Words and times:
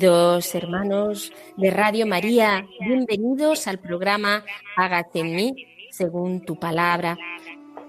Queridos 0.00 0.54
hermanos 0.54 1.30
de 1.58 1.70
Radio 1.70 2.06
María, 2.06 2.66
bienvenidos 2.80 3.66
al 3.66 3.78
programa 3.78 4.42
Hágate 4.74 5.20
en 5.20 5.36
mí 5.36 5.66
según 5.90 6.40
tu 6.40 6.58
palabra. 6.58 7.18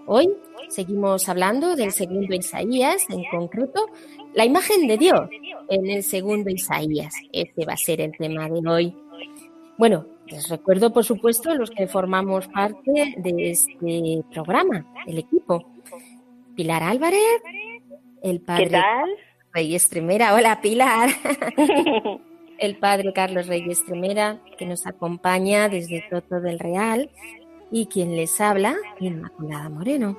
Hoy 0.07 0.29
seguimos 0.67 1.29
hablando 1.29 1.73
del 1.77 1.93
segundo 1.93 2.35
Isaías, 2.35 3.05
en 3.09 3.23
concreto 3.31 3.85
la 4.33 4.43
imagen 4.43 4.87
de 4.89 4.97
Dios 4.97 5.21
en 5.69 5.89
el 5.89 6.03
segundo 6.03 6.49
Isaías. 6.49 7.13
Este 7.31 7.65
va 7.65 7.73
a 7.73 7.77
ser 7.77 8.01
el 8.01 8.11
tema 8.17 8.49
de 8.49 8.69
hoy. 8.69 8.93
Bueno, 9.77 10.05
les 10.27 10.49
recuerdo, 10.49 10.91
por 10.91 11.05
supuesto, 11.05 11.55
los 11.55 11.71
que 11.71 11.87
formamos 11.87 12.45
parte 12.49 13.15
de 13.15 13.51
este 13.51 14.21
programa, 14.33 14.85
el 15.07 15.19
equipo. 15.19 15.65
Pilar 16.57 16.83
Álvarez, 16.83 17.41
el 18.21 18.41
padre 18.41 18.65
¿Qué 18.65 18.69
tal? 18.71 19.09
Reyes 19.53 19.89
Tremera. 19.89 20.33
Hola, 20.33 20.61
Pilar. 20.61 21.09
el 22.59 22.77
padre 22.77 23.13
Carlos 23.13 23.47
Reyes 23.47 23.83
Tremera, 23.85 24.39
que 24.57 24.65
nos 24.65 24.85
acompaña 24.85 25.69
desde 25.69 26.03
Toto 26.09 26.39
del 26.39 26.59
Real, 26.59 27.09
y 27.71 27.87
quien 27.87 28.15
les 28.15 28.39
habla, 28.41 28.75
Inmaculada 28.99 29.69
Moreno. 29.69 30.17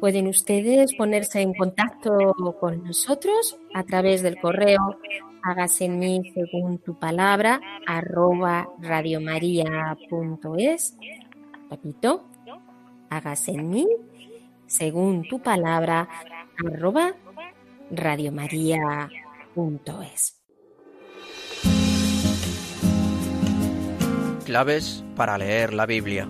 Pueden 0.00 0.28
ustedes 0.28 0.94
ponerse 0.94 1.40
en 1.40 1.54
contacto 1.54 2.34
con 2.60 2.84
nosotros 2.84 3.58
a 3.74 3.82
través 3.82 4.22
del 4.22 4.38
correo 4.38 4.98
hágase 5.46 5.84
en 5.84 5.98
mí 5.98 6.32
según 6.34 6.78
tu 6.78 6.98
palabra 6.98 7.60
arroba 7.86 8.68
radiomaria.es. 8.80 10.96
Repito, 11.70 12.24
hágase 13.10 13.52
en 13.52 13.68
mí 13.68 13.86
según 14.66 15.28
tu 15.28 15.40
palabra 15.40 16.08
arroba 16.64 17.14
radiomaria.es. 17.90 20.42
Claves 24.44 25.04
para 25.16 25.38
leer 25.38 25.74
la 25.74 25.86
Biblia. 25.86 26.28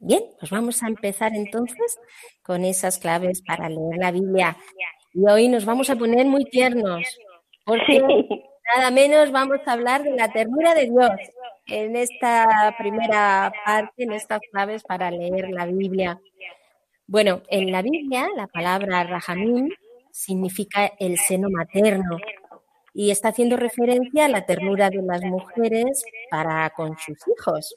Bien, 0.00 0.22
pues 0.38 0.50
vamos 0.50 0.82
a 0.82 0.88
empezar 0.88 1.34
entonces 1.34 1.98
con 2.42 2.64
esas 2.64 2.98
claves 2.98 3.42
para 3.46 3.68
leer 3.68 3.98
la 3.98 4.10
Biblia. 4.12 4.56
Y 5.12 5.28
hoy 5.28 5.48
nos 5.48 5.64
vamos 5.64 5.90
a 5.90 5.96
poner 5.96 6.26
muy 6.26 6.44
tiernos, 6.44 7.02
porque 7.64 8.02
nada 8.72 8.90
menos 8.90 9.30
vamos 9.30 9.58
a 9.66 9.72
hablar 9.72 10.02
de 10.02 10.12
la 10.12 10.28
ternura 10.32 10.74
de 10.74 10.86
Dios 10.86 11.10
en 11.66 11.96
esta 11.96 12.74
primera 12.78 13.52
parte, 13.64 14.04
en 14.04 14.12
estas 14.12 14.40
claves 14.50 14.82
para 14.82 15.10
leer 15.10 15.50
la 15.50 15.66
Biblia. 15.66 16.20
Bueno, 17.06 17.42
en 17.48 17.70
la 17.70 17.82
Biblia 17.82 18.28
la 18.36 18.46
palabra 18.46 19.04
Rahamim 19.04 19.68
significa 20.10 20.92
el 20.98 21.18
seno 21.18 21.48
materno 21.50 22.18
y 22.94 23.10
está 23.10 23.28
haciendo 23.28 23.56
referencia 23.56 24.26
a 24.26 24.28
la 24.28 24.46
ternura 24.46 24.88
de 24.88 25.02
las 25.02 25.22
mujeres 25.22 26.04
para 26.30 26.70
con 26.70 26.96
sus 26.98 27.18
hijos. 27.36 27.76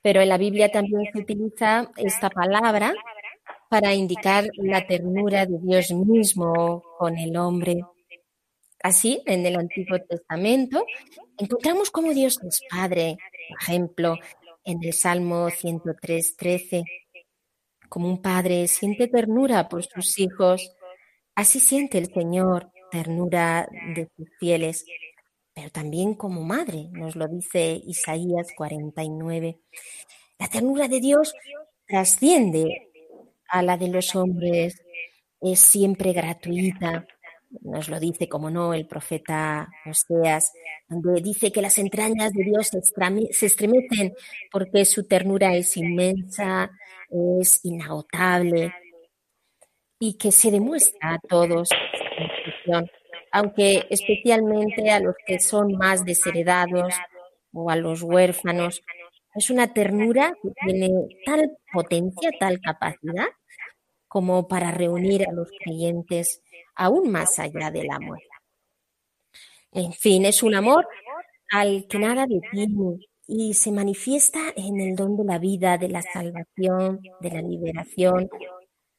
Pero 0.00 0.20
en 0.20 0.28
la 0.28 0.38
Biblia 0.38 0.70
también 0.70 1.10
se 1.12 1.18
utiliza 1.18 1.90
esta 1.96 2.30
palabra 2.30 2.94
para 3.68 3.94
indicar 3.94 4.44
la 4.56 4.86
ternura 4.86 5.44
de 5.44 5.58
Dios 5.58 5.90
mismo 5.90 6.82
con 6.98 7.18
el 7.18 7.36
hombre. 7.36 7.82
Así, 8.82 9.22
en 9.26 9.44
el 9.44 9.56
Antiguo 9.56 9.98
Testamento 10.00 10.84
encontramos 11.36 11.90
cómo 11.90 12.12
Dios 12.14 12.38
es 12.42 12.60
Padre, 12.70 13.16
por 13.48 13.62
ejemplo, 13.62 14.16
en 14.64 14.82
el 14.82 14.92
Salmo 14.92 15.50
103, 15.50 16.36
13. 16.36 16.84
Como 17.88 18.08
un 18.08 18.20
padre 18.20 18.68
siente 18.68 19.08
ternura 19.08 19.68
por 19.68 19.82
sus 19.84 20.18
hijos, 20.18 20.72
así 21.34 21.58
siente 21.58 21.98
el 21.98 22.12
Señor 22.12 22.70
ternura 22.90 23.68
de 23.94 24.08
sus 24.16 24.28
fieles 24.38 24.84
pero 25.58 25.70
también 25.70 26.14
como 26.14 26.44
madre, 26.44 26.88
nos 26.92 27.16
lo 27.16 27.26
dice 27.26 27.82
Isaías 27.84 28.46
49. 28.56 29.58
La 30.38 30.46
ternura 30.46 30.86
de 30.86 31.00
Dios 31.00 31.34
trasciende 31.84 32.92
a 33.48 33.62
la 33.62 33.76
de 33.76 33.88
los 33.88 34.14
hombres, 34.14 34.80
es 35.40 35.58
siempre 35.58 36.12
gratuita. 36.12 37.08
Nos 37.62 37.88
lo 37.88 37.98
dice, 37.98 38.28
como 38.28 38.50
no, 38.50 38.74
el 38.74 38.86
profeta 38.86 39.68
Oseas, 39.86 40.52
donde 40.88 41.22
dice 41.22 41.50
que 41.50 41.62
las 41.62 41.78
entrañas 41.78 42.32
de 42.32 42.44
Dios 42.44 42.68
se 42.68 43.46
estremecen 43.46 44.14
porque 44.52 44.84
su 44.84 45.06
ternura 45.06 45.54
es 45.54 45.76
inmensa, 45.76 46.70
es 47.40 47.64
inagotable 47.64 48.72
y 49.98 50.18
que 50.18 50.30
se 50.30 50.50
demuestra 50.50 51.14
a 51.14 51.18
todos 51.18 51.68
aunque 53.32 53.86
especialmente 53.90 54.90
a 54.90 55.00
los 55.00 55.14
que 55.26 55.38
son 55.38 55.72
más 55.76 56.04
desheredados 56.04 56.94
o 57.52 57.70
a 57.70 57.76
los 57.76 58.02
huérfanos. 58.02 58.82
Es 59.34 59.50
una 59.50 59.72
ternura 59.72 60.34
que 60.42 60.50
tiene 60.66 60.90
tal 61.24 61.50
potencia, 61.72 62.30
tal 62.38 62.60
capacidad, 62.60 63.26
como 64.08 64.48
para 64.48 64.70
reunir 64.70 65.28
a 65.28 65.32
los 65.32 65.48
creyentes 65.62 66.42
aún 66.74 67.10
más 67.10 67.38
allá 67.38 67.70
de 67.70 67.84
la 67.84 68.00
muerte. 68.00 68.26
En 69.72 69.92
fin, 69.92 70.24
es 70.24 70.42
un 70.42 70.54
amor 70.54 70.88
al 71.50 71.86
que 71.88 71.98
nada 71.98 72.26
detiene 72.26 72.98
y 73.26 73.54
se 73.54 73.70
manifiesta 73.70 74.40
en 74.56 74.80
el 74.80 74.96
don 74.96 75.16
de 75.16 75.24
la 75.24 75.38
vida, 75.38 75.76
de 75.76 75.88
la 75.88 76.02
salvación, 76.02 77.00
de 77.20 77.30
la 77.30 77.42
liberación, 77.42 78.30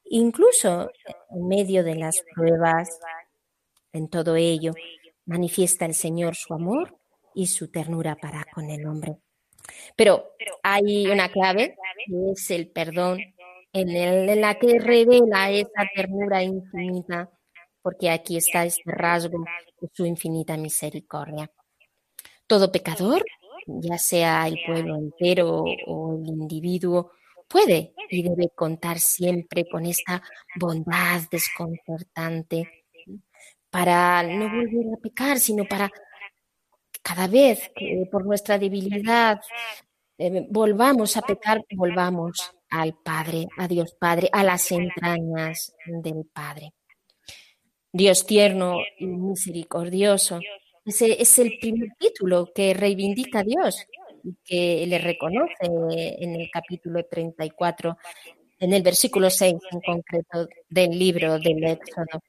incluso 0.06 0.92
en 1.32 1.48
medio 1.48 1.84
de 1.84 1.96
las 1.96 2.24
pruebas, 2.36 3.00
en 3.92 4.08
todo 4.08 4.36
ello 4.36 4.74
manifiesta 5.26 5.86
el 5.86 5.94
Señor 5.94 6.36
su 6.36 6.54
amor 6.54 6.98
y 7.34 7.48
su 7.48 7.70
ternura 7.70 8.16
para 8.16 8.46
con 8.54 8.70
el 8.70 8.86
hombre. 8.86 9.18
Pero 9.96 10.36
hay 10.64 11.08
una 11.08 11.32
clave 11.32 11.76
que 12.06 12.32
es 12.32 12.52
el 12.52 12.70
perdón, 12.70 13.20
en, 13.74 13.90
el, 13.90 14.30
en 14.30 14.42
la 14.42 14.56
que 14.56 14.80
revela 14.80 15.52
esa 15.52 15.88
ternura 15.96 16.44
infinita, 16.44 17.30
porque 17.82 18.10
aquí 18.10 18.38
está 18.38 18.66
este 18.66 18.92
rasgo 18.92 19.44
de 19.80 19.90
su 19.94 20.06
infinita 20.06 20.58
misericordia. 20.58 21.50
Todo 22.48 22.72
pecador, 22.72 23.24
ya 23.68 23.98
sea 23.98 24.48
el 24.48 24.58
pueblo 24.66 24.96
entero 24.96 25.64
o 25.88 26.16
el 26.16 26.28
individuo, 26.28 27.12
puede 27.48 27.94
y 28.10 28.24
debe 28.24 28.50
contar 28.56 29.00
siempre 29.00 29.68
con 29.70 29.86
esta 29.86 30.22
bondad 30.60 31.22
desconcertante 31.32 32.86
para 33.70 34.24
no 34.24 34.50
volver 34.50 34.94
a 34.94 35.02
pecar, 35.02 35.40
sino 35.40 35.66
para 35.66 35.92
cada 37.02 37.28
vez 37.28 37.72
que 37.76 38.08
por 38.12 38.26
nuestra 38.26 38.58
debilidad 38.58 39.40
eh, 40.18 40.48
volvamos 40.50 41.16
a 41.18 41.22
pecar, 41.22 41.64
volvamos 41.76 42.52
al 42.70 42.96
Padre, 42.96 43.48
a 43.58 43.68
Dios 43.68 43.96
Padre, 44.00 44.30
a 44.32 44.44
las 44.44 44.72
entrañas 44.72 45.74
del 45.86 46.26
Padre. 46.32 46.74
Dios 47.92 48.26
tierno 48.26 48.80
y 48.98 49.08
misericordioso. 49.08 50.40
Ese 50.86 51.22
es 51.22 51.40
el 51.40 51.58
primer 51.60 51.90
título 51.98 52.52
que 52.54 52.74
reivindica 52.74 53.40
a 53.40 53.44
Dios 53.44 53.86
y 54.24 54.36
que 54.46 54.86
le 54.88 55.00
reconoce 55.00 55.48
en 55.62 56.36
el 56.36 56.50
capítulo 56.52 57.04
34, 57.06 57.98
en 58.60 58.74
el 58.74 58.84
versículo 58.84 59.30
6 59.30 59.56
en 59.72 59.82
concreto 59.82 60.48
del 60.70 60.98
libro 60.98 61.40
del 61.40 61.64
Éxodo. 61.64 62.22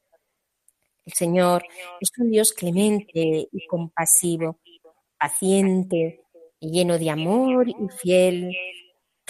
El 1.04 1.12
Señor 1.12 1.64
es 2.00 2.10
un 2.18 2.30
Dios 2.30 2.52
clemente 2.52 3.48
y 3.50 3.66
compasivo, 3.66 4.60
paciente 5.18 6.20
lleno 6.60 6.98
de 6.98 7.10
amor 7.10 7.68
y 7.68 7.88
fiel, 7.98 8.54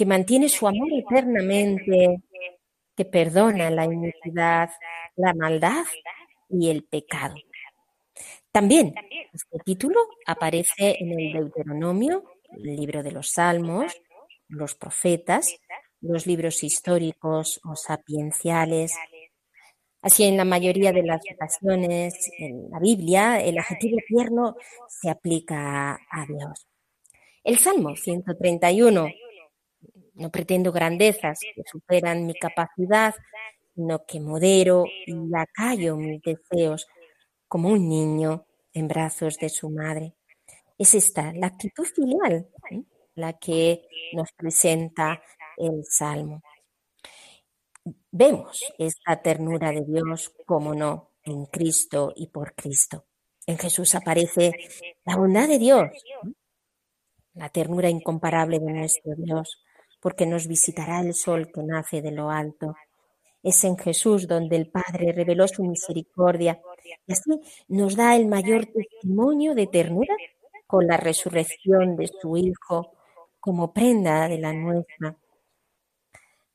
que 0.00 0.06
mantiene 0.06 0.48
su 0.48 0.66
amor 0.66 0.88
eternamente, 0.94 2.22
que 2.96 3.04
perdona 3.04 3.68
la 3.68 3.84
iniquidad, 3.84 4.70
la 5.16 5.34
maldad 5.34 5.84
y 6.48 6.70
el 6.70 6.84
pecado. 6.84 7.34
También 8.50 8.94
este 9.30 9.58
título 9.62 10.00
aparece 10.26 10.96
en 10.98 11.20
el 11.20 11.32
Deuteronomio, 11.34 12.24
el 12.50 12.76
libro 12.76 13.02
de 13.02 13.12
los 13.12 13.32
Salmos, 13.32 13.92
los 14.48 14.74
profetas, 14.74 15.54
los 16.00 16.26
libros 16.26 16.64
históricos 16.64 17.60
o 17.62 17.76
sapienciales. 17.76 18.94
Así, 20.00 20.24
en 20.24 20.38
la 20.38 20.46
mayoría 20.46 20.92
de 20.92 21.02
las 21.02 21.20
ocasiones 21.30 22.14
en 22.38 22.70
la 22.70 22.78
Biblia, 22.78 23.38
el 23.38 23.58
adjetivo 23.58 23.98
tierno 24.08 24.56
se 24.88 25.10
aplica 25.10 25.92
a 26.10 26.26
Dios. 26.26 26.66
El 27.44 27.58
Salmo 27.58 27.96
131, 27.96 29.08
no 30.20 30.30
pretendo 30.30 30.70
grandezas 30.70 31.40
que 31.40 31.62
superan 31.64 32.26
mi 32.26 32.34
capacidad, 32.34 33.14
sino 33.74 34.04
que 34.04 34.20
modero 34.20 34.84
y 35.06 35.14
acallo 35.34 35.96
mis 35.96 36.20
deseos 36.22 36.86
como 37.48 37.70
un 37.70 37.88
niño 37.88 38.46
en 38.74 38.86
brazos 38.86 39.38
de 39.38 39.48
su 39.48 39.70
madre. 39.70 40.14
Es 40.78 40.94
esta 40.94 41.32
la 41.32 41.48
actitud 41.48 41.84
filial 41.84 42.48
¿eh? 42.70 42.82
la 43.14 43.32
que 43.38 43.88
nos 44.12 44.30
presenta 44.32 45.22
el 45.56 45.84
Salmo. 45.84 46.42
Vemos 48.10 48.62
esta 48.78 49.22
ternura 49.22 49.70
de 49.72 49.84
Dios, 49.84 50.34
como 50.44 50.74
no, 50.74 51.12
en 51.24 51.46
Cristo 51.46 52.12
y 52.14 52.26
por 52.26 52.54
Cristo. 52.54 53.06
En 53.46 53.56
Jesús 53.56 53.94
aparece 53.94 54.52
la 55.06 55.16
bondad 55.16 55.48
de 55.48 55.58
Dios, 55.58 55.90
la 57.34 57.48
ternura 57.48 57.88
incomparable 57.88 58.58
de 58.58 58.72
nuestro 58.72 59.14
Dios, 59.16 59.62
porque 60.00 60.26
nos 60.26 60.46
visitará 60.46 61.00
el 61.00 61.14
sol 61.14 61.50
que 61.52 61.62
nace 61.62 62.02
de 62.02 62.10
lo 62.10 62.30
alto. 62.30 62.74
Es 63.42 63.64
en 63.64 63.76
Jesús 63.78 64.26
donde 64.26 64.56
el 64.56 64.68
Padre 64.68 65.12
reveló 65.12 65.46
su 65.48 65.62
misericordia 65.64 66.60
y 67.06 67.12
así 67.12 67.40
nos 67.68 67.96
da 67.96 68.16
el 68.16 68.26
mayor 68.26 68.66
testimonio 68.66 69.54
de 69.54 69.66
ternura 69.66 70.14
con 70.66 70.86
la 70.86 70.96
resurrección 70.96 71.96
de 71.96 72.08
su 72.08 72.36
Hijo 72.36 72.92
como 73.38 73.72
prenda 73.72 74.28
de 74.28 74.38
la 74.38 74.52
nuestra. 74.52 75.16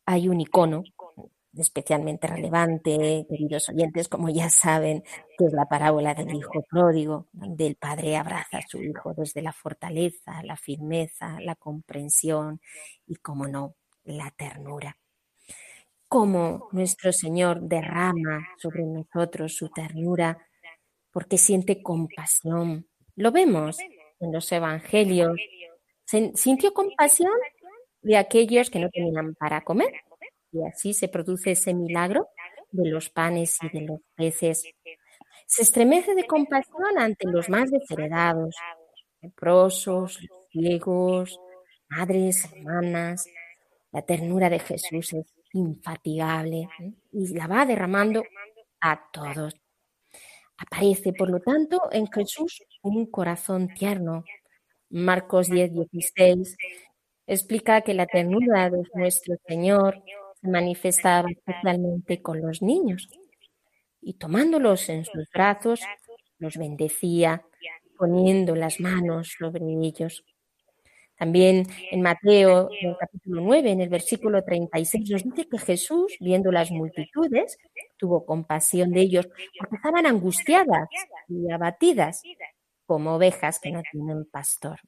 Hay 0.06 0.30
un 0.30 0.42
icono 0.42 0.84
especialmente 1.58 2.28
relevante, 2.28 3.26
queridos 3.30 3.70
oyentes, 3.70 4.08
como 4.08 4.30
ya 4.30 4.50
saben, 4.50 5.04
que 5.38 5.46
es 5.46 5.54
la 5.54 5.66
parábola 5.66 6.14
del 6.14 6.34
hijo 6.34 6.64
pródigo, 6.70 7.28
donde 7.32 7.68
el 7.68 7.76
padre 7.76 8.18
abraza 8.18 8.58
a 8.58 8.68
su 8.68 8.82
hijo 8.82 9.14
desde 9.14 9.42
la 9.42 9.54
fortaleza, 9.54 10.44
la 10.44 10.58
firmeza, 10.58 11.40
la 11.42 11.56
comprensión 11.56 12.62
y, 13.08 13.16
como 13.16 13.48
no, 13.48 13.76
la 14.04 14.32
ternura. 14.32 14.98
Cómo 16.08 16.70
nuestro 16.72 17.12
Señor 17.12 17.62
derrama 17.62 18.48
sobre 18.58 18.86
nosotros 18.86 19.56
su 19.56 19.70
ternura, 19.70 20.38
porque 21.12 21.38
siente 21.38 21.82
compasión. 21.82 22.88
Lo 23.16 23.32
vemos 23.32 23.78
en 24.20 24.32
los 24.32 24.52
evangelios. 24.52 25.38
Sintió 26.06 26.74
compasión 26.74 27.32
de 28.02 28.18
aquellos 28.18 28.70
que 28.70 28.80
no 28.80 28.90
tenían 28.90 29.34
para 29.36 29.62
comer 29.62 29.92
y 30.56 30.66
así 30.66 30.94
se 30.94 31.10
produce 31.10 31.52
ese 31.52 31.74
milagro 31.74 32.30
de 32.72 32.90
los 32.90 33.10
panes 33.10 33.58
y 33.62 33.78
de 33.78 33.86
los 33.86 34.00
peces. 34.16 34.64
Se 35.46 35.64
estremece 35.64 36.16
de 36.16 36.26
compasión 36.26 36.98
ante 36.98 37.28
los 37.28 37.50
más 37.50 37.70
desheredados, 37.70 38.56
leprosos, 39.22 40.20
ciegos, 40.50 41.40
madres, 41.90 42.50
hermanas. 42.52 43.28
La 43.92 44.02
ternura 44.02 44.50
de 44.50 44.60
Jesús 44.60 45.14
es 45.14 45.34
infatigable 45.54 46.70
¿eh? 46.80 46.94
y 47.12 47.34
la 47.34 47.48
va 47.48 47.66
derramando 47.66 48.24
a 48.82 49.10
todos. 49.12 49.54
Aparece, 50.58 51.12
por 51.12 51.30
lo 51.30 51.42
tanto, 51.42 51.82
en 51.92 52.08
Jesús 52.08 52.64
un 52.82 53.06
corazón 53.12 53.68
tierno. 53.74 54.24
Marcos 54.90 55.50
10, 55.50 55.74
16 55.74 56.58
explica 57.28 57.82
que 57.82 57.94
la 57.94 58.06
ternura 58.06 58.70
de 58.70 58.84
nuestro 58.94 59.36
Señor 59.48 60.02
manifestaba 60.48 61.30
especialmente 61.30 62.22
con 62.22 62.42
los 62.42 62.62
niños 62.62 63.10
y 64.02 64.14
tomándolos 64.14 64.90
en 64.90 65.04
sus 65.06 65.30
brazos, 65.32 65.82
los 66.38 66.58
bendecía, 66.58 67.44
poniendo 67.98 68.56
las 68.56 68.80
manos 68.80 69.36
sobre 69.40 69.64
ellos. 69.82 70.24
También 71.18 71.66
en 71.92 72.02
Mateo, 72.02 72.70
en 72.82 72.90
el 72.90 72.98
capítulo 72.98 73.42
9, 73.42 73.72
en 73.72 73.82
el 73.82 73.90
versículo 73.90 74.44
36, 74.44 75.10
nos 75.10 75.24
dice 75.24 75.48
que 75.48 75.58
Jesús, 75.58 76.18
viendo 76.20 76.52
las 76.52 76.72
multitudes, 76.72 77.58
tuvo 77.98 78.26
compasión 78.26 78.92
de 78.92 79.02
ellos 79.02 79.28
porque 79.58 79.78
estaban 79.78 80.06
angustiadas 80.06 80.90
y 81.30 81.50
abatidas 81.50 82.22
como 82.86 83.16
ovejas 83.16 83.60
que 83.60 83.72
no 83.72 83.82
tienen 83.92 84.26
pastor. 84.26 84.80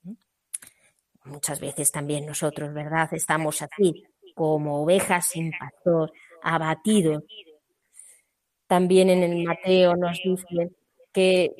Muchas 1.24 1.60
veces 1.60 1.92
también 1.92 2.26
nosotros, 2.26 2.74
¿verdad? 2.74 3.10
Estamos 3.14 3.62
así, 3.62 4.04
como 4.38 4.84
ovejas 4.84 5.28
sin 5.30 5.52
pastor, 5.60 6.14
abatidos. 6.44 7.24
También 8.68 9.10
en 9.10 9.24
el 9.24 9.44
Mateo 9.44 9.96
nos 9.96 10.20
dice 10.24 10.72
que 11.12 11.52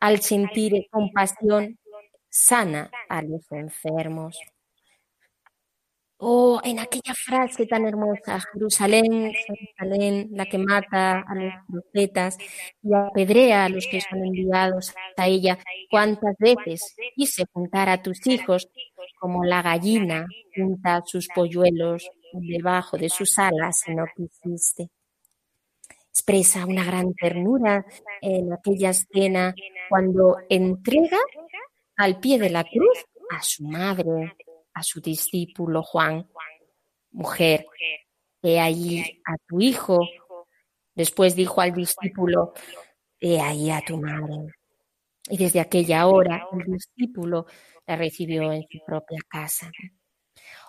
al 0.00 0.20
sentir 0.20 0.86
compasión 0.90 1.78
sana 2.28 2.90
a 3.08 3.22
los 3.22 3.50
enfermos. 3.52 4.38
O 6.24 6.60
en 6.62 6.78
aquella 6.78 7.14
frase 7.14 7.66
tan 7.66 7.84
hermosa, 7.84 8.38
Jerusalén, 8.52 9.32
Jerusalén, 9.44 10.28
la 10.30 10.46
que 10.46 10.56
mata 10.56 11.18
a 11.18 11.34
los 11.34 11.52
profetas 11.68 12.38
y 12.80 12.94
apedrea 12.94 13.64
a 13.64 13.68
los 13.68 13.88
que 13.90 14.00
son 14.00 14.24
enviados 14.24 14.94
a 15.16 15.26
ella, 15.26 15.58
cuántas 15.90 16.36
veces 16.38 16.94
quise 17.16 17.44
juntar 17.52 17.88
a 17.88 18.00
tus 18.00 18.24
hijos 18.28 18.68
como 19.18 19.42
la 19.44 19.62
gallina 19.62 20.28
junta 20.54 21.02
sus 21.04 21.26
polluelos 21.26 22.08
debajo 22.34 22.96
de 22.96 23.08
sus 23.08 23.36
alas 23.40 23.82
y 23.88 23.94
no 23.96 24.04
quisiste. 24.14 24.90
Expresa 26.08 26.66
una 26.66 26.84
gran 26.84 27.14
ternura 27.14 27.84
en 28.20 28.52
aquella 28.52 28.90
escena 28.90 29.56
cuando 29.88 30.36
entrega 30.48 31.18
al 31.96 32.20
pie 32.20 32.38
de 32.38 32.50
la 32.50 32.62
cruz 32.62 33.06
a 33.28 33.42
su 33.42 33.64
madre, 33.64 34.36
a 34.74 34.82
su 34.82 35.00
discípulo 35.00 35.82
Juan, 35.82 36.28
mujer, 37.10 37.66
he 38.42 38.58
ahí 38.58 39.20
a 39.24 39.36
tu 39.46 39.60
hijo. 39.60 40.00
Después 40.94 41.34
dijo 41.36 41.60
al 41.60 41.72
discípulo, 41.72 42.52
he 43.20 43.40
ahí 43.40 43.70
a 43.70 43.80
tu 43.80 43.98
madre. 43.98 44.52
Y 45.28 45.36
desde 45.36 45.60
aquella 45.60 46.06
hora 46.06 46.46
el 46.52 46.72
discípulo 46.72 47.46
la 47.86 47.96
recibió 47.96 48.52
en 48.52 48.62
su 48.70 48.78
propia 48.84 49.18
casa. 49.28 49.70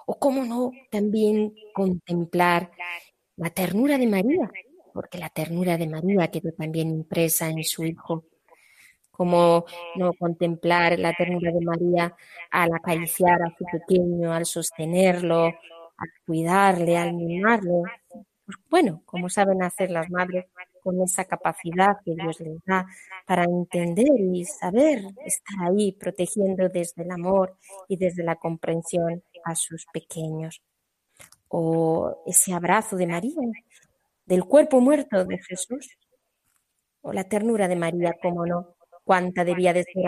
O 0.05 0.19
cómo 0.19 0.45
no 0.45 0.71
también 0.91 1.53
contemplar 1.73 2.71
la 3.37 3.49
ternura 3.49 3.97
de 3.97 4.07
María, 4.07 4.51
porque 4.93 5.17
la 5.17 5.29
ternura 5.29 5.77
de 5.77 5.87
María 5.87 6.29
quedó 6.29 6.51
también 6.51 6.89
impresa 6.89 7.49
en 7.49 7.63
su 7.63 7.83
hijo. 7.83 8.25
Como 9.15 9.65
no 9.95 10.13
contemplar 10.13 10.97
la 10.97 11.13
ternura 11.13 11.51
de 11.51 11.63
María 11.63 12.15
al 12.49 12.73
acariciar 12.73 13.43
a 13.43 13.53
su 13.55 13.63
pequeño, 13.71 14.33
al 14.33 14.45
sostenerlo, 14.45 15.45
al 15.45 16.09
cuidarle, 16.25 16.97
al 16.97 17.13
mimarle. 17.13 17.83
Pues 18.45 18.57
bueno, 18.69 19.03
como 19.05 19.29
saben 19.29 19.61
hacer 19.63 19.91
las 19.91 20.09
madres 20.09 20.45
con 20.83 21.01
esa 21.01 21.25
capacidad 21.25 21.97
que 22.03 22.13
Dios 22.13 22.39
les 22.41 22.57
da 22.65 22.85
para 23.25 23.43
entender 23.43 24.19
y 24.19 24.43
saber 24.45 24.99
estar 25.25 25.69
ahí 25.69 25.93
protegiendo 25.93 26.67
desde 26.69 27.03
el 27.03 27.11
amor 27.11 27.57
y 27.87 27.97
desde 27.97 28.23
la 28.23 28.35
comprensión 28.35 29.23
a 29.45 29.55
sus 29.55 29.85
pequeños. 29.93 30.61
O 31.47 32.23
ese 32.25 32.53
abrazo 32.53 32.97
de 32.97 33.07
María, 33.07 33.35
del 34.25 34.43
cuerpo 34.43 34.81
muerto 34.81 35.23
de 35.23 35.37
Jesús. 35.37 35.97
O 37.01 37.13
la 37.13 37.25
ternura 37.25 37.67
de 37.67 37.75
María, 37.75 38.13
como 38.21 38.45
no, 38.45 38.75
cuánta 39.03 39.43
debía 39.43 39.73
de 39.73 39.83
ser 39.83 40.05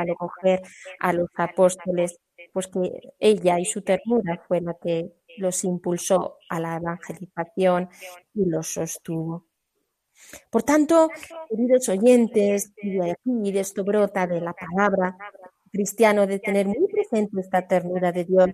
a 0.99 1.13
los 1.13 1.29
apóstoles, 1.35 2.19
pues 2.53 2.67
que 2.67 3.13
ella 3.19 3.59
y 3.59 3.65
su 3.65 3.81
ternura 3.81 4.43
fue 4.47 4.61
la 4.61 4.75
que 4.81 5.11
los 5.37 5.63
impulsó 5.63 6.37
a 6.49 6.59
la 6.59 6.77
evangelización 6.77 7.89
y 8.33 8.45
los 8.45 8.73
sostuvo. 8.73 9.45
Por 10.49 10.63
tanto, 10.63 11.09
queridos 11.49 11.89
oyentes, 11.89 12.71
y 12.81 12.97
de 12.97 13.11
aquí 13.11 13.51
de 13.51 13.59
esto 13.59 13.83
brota 13.83 14.27
de 14.27 14.41
la 14.41 14.53
palabra 14.53 15.17
cristiano 15.71 16.25
de 16.25 16.39
tener 16.39 16.65
muy 16.67 16.87
presente 16.87 17.41
esta 17.41 17.67
ternura 17.67 18.11
de 18.13 18.23
Dios, 18.23 18.47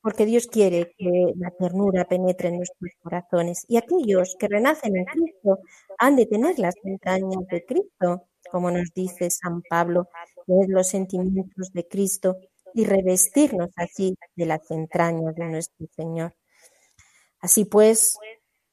porque 0.00 0.26
Dios 0.26 0.46
quiere 0.46 0.94
que 0.96 1.32
la 1.36 1.50
ternura 1.50 2.04
penetre 2.04 2.48
en 2.48 2.58
nuestros 2.58 2.92
corazones 3.02 3.64
y 3.68 3.76
aquellos 3.76 4.36
que 4.38 4.48
renacen 4.48 4.96
en 4.96 5.04
Cristo 5.04 5.58
han 5.98 6.14
de 6.14 6.26
tener 6.26 6.58
las 6.58 6.74
entrañas 6.84 7.44
de 7.50 7.64
Cristo, 7.64 8.28
como 8.54 8.70
nos 8.70 8.94
dice 8.94 9.30
San 9.30 9.62
Pablo, 9.62 10.06
tener 10.46 10.68
los 10.68 10.86
sentimientos 10.86 11.72
de 11.72 11.88
Cristo 11.88 12.36
y 12.72 12.84
revestirnos 12.84 13.70
así 13.74 14.16
de 14.36 14.46
las 14.46 14.70
entrañas 14.70 15.34
de 15.34 15.44
nuestro 15.46 15.88
Señor. 15.96 16.36
Así 17.40 17.64
pues, 17.64 18.16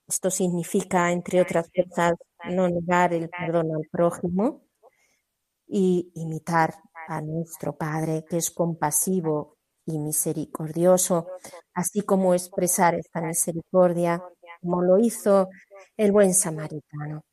esto 0.08 0.30
significa, 0.30 1.12
entre 1.12 1.42
otras 1.42 1.68
cosas, 1.76 2.14
no 2.48 2.70
negar 2.70 3.12
el 3.16 3.28
perdón 3.28 3.72
al 3.76 3.88
prójimo 3.92 4.62
y 5.68 6.12
imitar 6.14 6.76
a 7.08 7.20
nuestro 7.20 7.76
Padre, 7.76 8.24
que 8.30 8.38
es 8.38 8.52
compasivo 8.52 9.58
y 9.88 9.98
misericordioso, 9.98 11.26
así 11.74 12.02
como 12.02 12.36
expresar 12.36 12.94
esta 12.94 13.20
misericordia, 13.20 14.22
como 14.62 14.84
lo 14.84 15.00
hizo 15.00 15.50
el 15.98 16.12
buen 16.12 16.36
samaritano. 16.36 17.24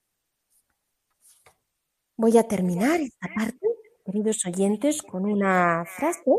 Voy 2.21 2.37
a 2.37 2.43
terminar 2.43 3.01
esta 3.01 3.29
parte, 3.33 3.65
queridos 4.05 4.45
oyentes, 4.45 5.03
con 5.05 5.25
una 5.25 5.85
frase 5.87 6.33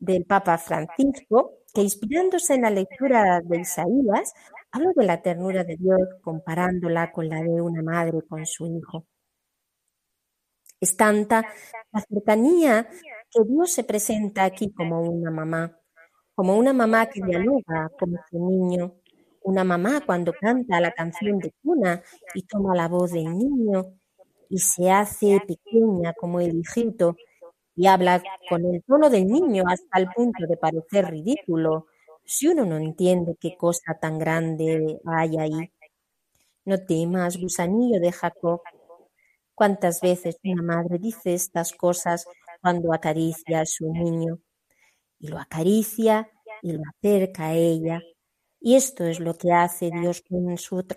del 0.00 0.24
Papa 0.24 0.58
Francisco 0.58 1.52
que 1.72 1.82
inspirándose 1.82 2.54
en 2.54 2.62
la 2.62 2.70
lectura 2.70 3.40
de 3.40 3.60
Isaías, 3.60 4.34
habla 4.72 4.90
de 4.96 5.04
la 5.06 5.22
ternura 5.22 5.62
de 5.62 5.76
Dios 5.76 6.00
comparándola 6.24 7.12
con 7.12 7.28
la 7.28 7.40
de 7.44 7.60
una 7.62 7.80
madre 7.80 8.22
con 8.28 8.44
su 8.44 8.66
hijo. 8.66 9.06
Es 10.80 10.96
tanta 10.96 11.46
la 11.92 12.00
cercanía 12.00 12.88
que 13.30 13.44
Dios 13.46 13.70
se 13.70 13.84
presenta 13.84 14.42
aquí 14.42 14.72
como 14.72 15.00
una 15.00 15.30
mamá, 15.30 15.78
como 16.34 16.58
una 16.58 16.72
mamá 16.72 17.06
que 17.06 17.22
dialoga 17.24 17.88
con 17.96 18.16
su 18.28 18.50
niño, 18.50 18.96
una 19.42 19.62
mamá 19.62 20.00
cuando 20.04 20.32
canta 20.32 20.80
la 20.80 20.90
canción 20.90 21.38
de 21.38 21.54
cuna 21.62 22.02
y 22.34 22.42
toma 22.42 22.74
la 22.74 22.88
voz 22.88 23.12
del 23.12 23.26
niño 23.38 23.99
y 24.50 24.58
se 24.58 24.90
hace 24.90 25.40
pequeña 25.46 26.12
como 26.12 26.40
el 26.40 26.58
hijito 26.58 27.16
y 27.76 27.86
habla 27.86 28.22
con 28.48 28.66
el 28.66 28.82
tono 28.82 29.08
del 29.08 29.26
niño 29.26 29.64
hasta 29.66 30.00
el 30.00 30.08
punto 30.14 30.46
de 30.46 30.56
parecer 30.58 31.06
ridículo 31.06 31.86
si 32.24 32.48
uno 32.48 32.66
no 32.66 32.76
entiende 32.76 33.36
qué 33.40 33.56
cosa 33.56 33.96
tan 34.00 34.18
grande 34.18 35.00
hay 35.06 35.38
ahí. 35.38 35.72
No 36.64 36.78
temas, 36.84 37.38
gusanillo 37.38 38.00
de 38.00 38.12
Jacob. 38.12 38.60
¿Cuántas 39.54 40.00
veces 40.00 40.38
una 40.44 40.62
madre 40.62 40.98
dice 40.98 41.32
estas 41.34 41.72
cosas 41.72 42.26
cuando 42.60 42.92
acaricia 42.92 43.60
a 43.60 43.66
su 43.66 43.90
niño? 43.92 44.38
Y 45.20 45.28
lo 45.28 45.38
acaricia 45.38 46.28
y 46.62 46.72
lo 46.72 46.82
acerca 46.90 47.46
a 47.46 47.54
ella. 47.54 48.00
Y 48.60 48.74
esto 48.74 49.04
es 49.04 49.20
lo 49.20 49.34
que 49.34 49.52
hace 49.52 49.90
Dios 49.90 50.22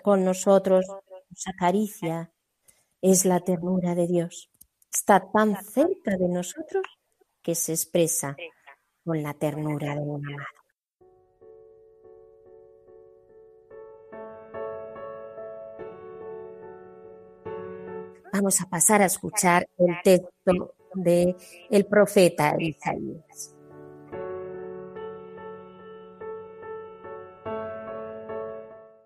con, 0.03 0.25
nosotros, 0.25 0.85
nos 1.29 1.47
acaricia. 1.47 2.32
Es 3.05 3.25
la 3.25 3.41
ternura 3.41 3.95
de 3.95 4.07
Dios 4.07 4.49
está 4.89 5.29
tan 5.31 5.55
cerca 5.55 6.15
de 6.17 6.29
nosotros 6.29 6.83
que 7.41 7.55
se 7.55 7.73
expresa 7.73 8.35
con 9.03 9.21
la 9.21 9.33
ternura 9.33 9.95
de 9.95 10.01
un 10.01 10.25
amado. 10.25 10.47
Vamos 18.31 18.61
a 18.61 18.69
pasar 18.69 19.01
a 19.01 19.05
escuchar 19.05 19.67
el 19.77 19.95
texto 20.01 20.75
de 20.93 21.35
el 21.69 21.85
profeta 21.85 22.55
Isaías. 22.57 23.53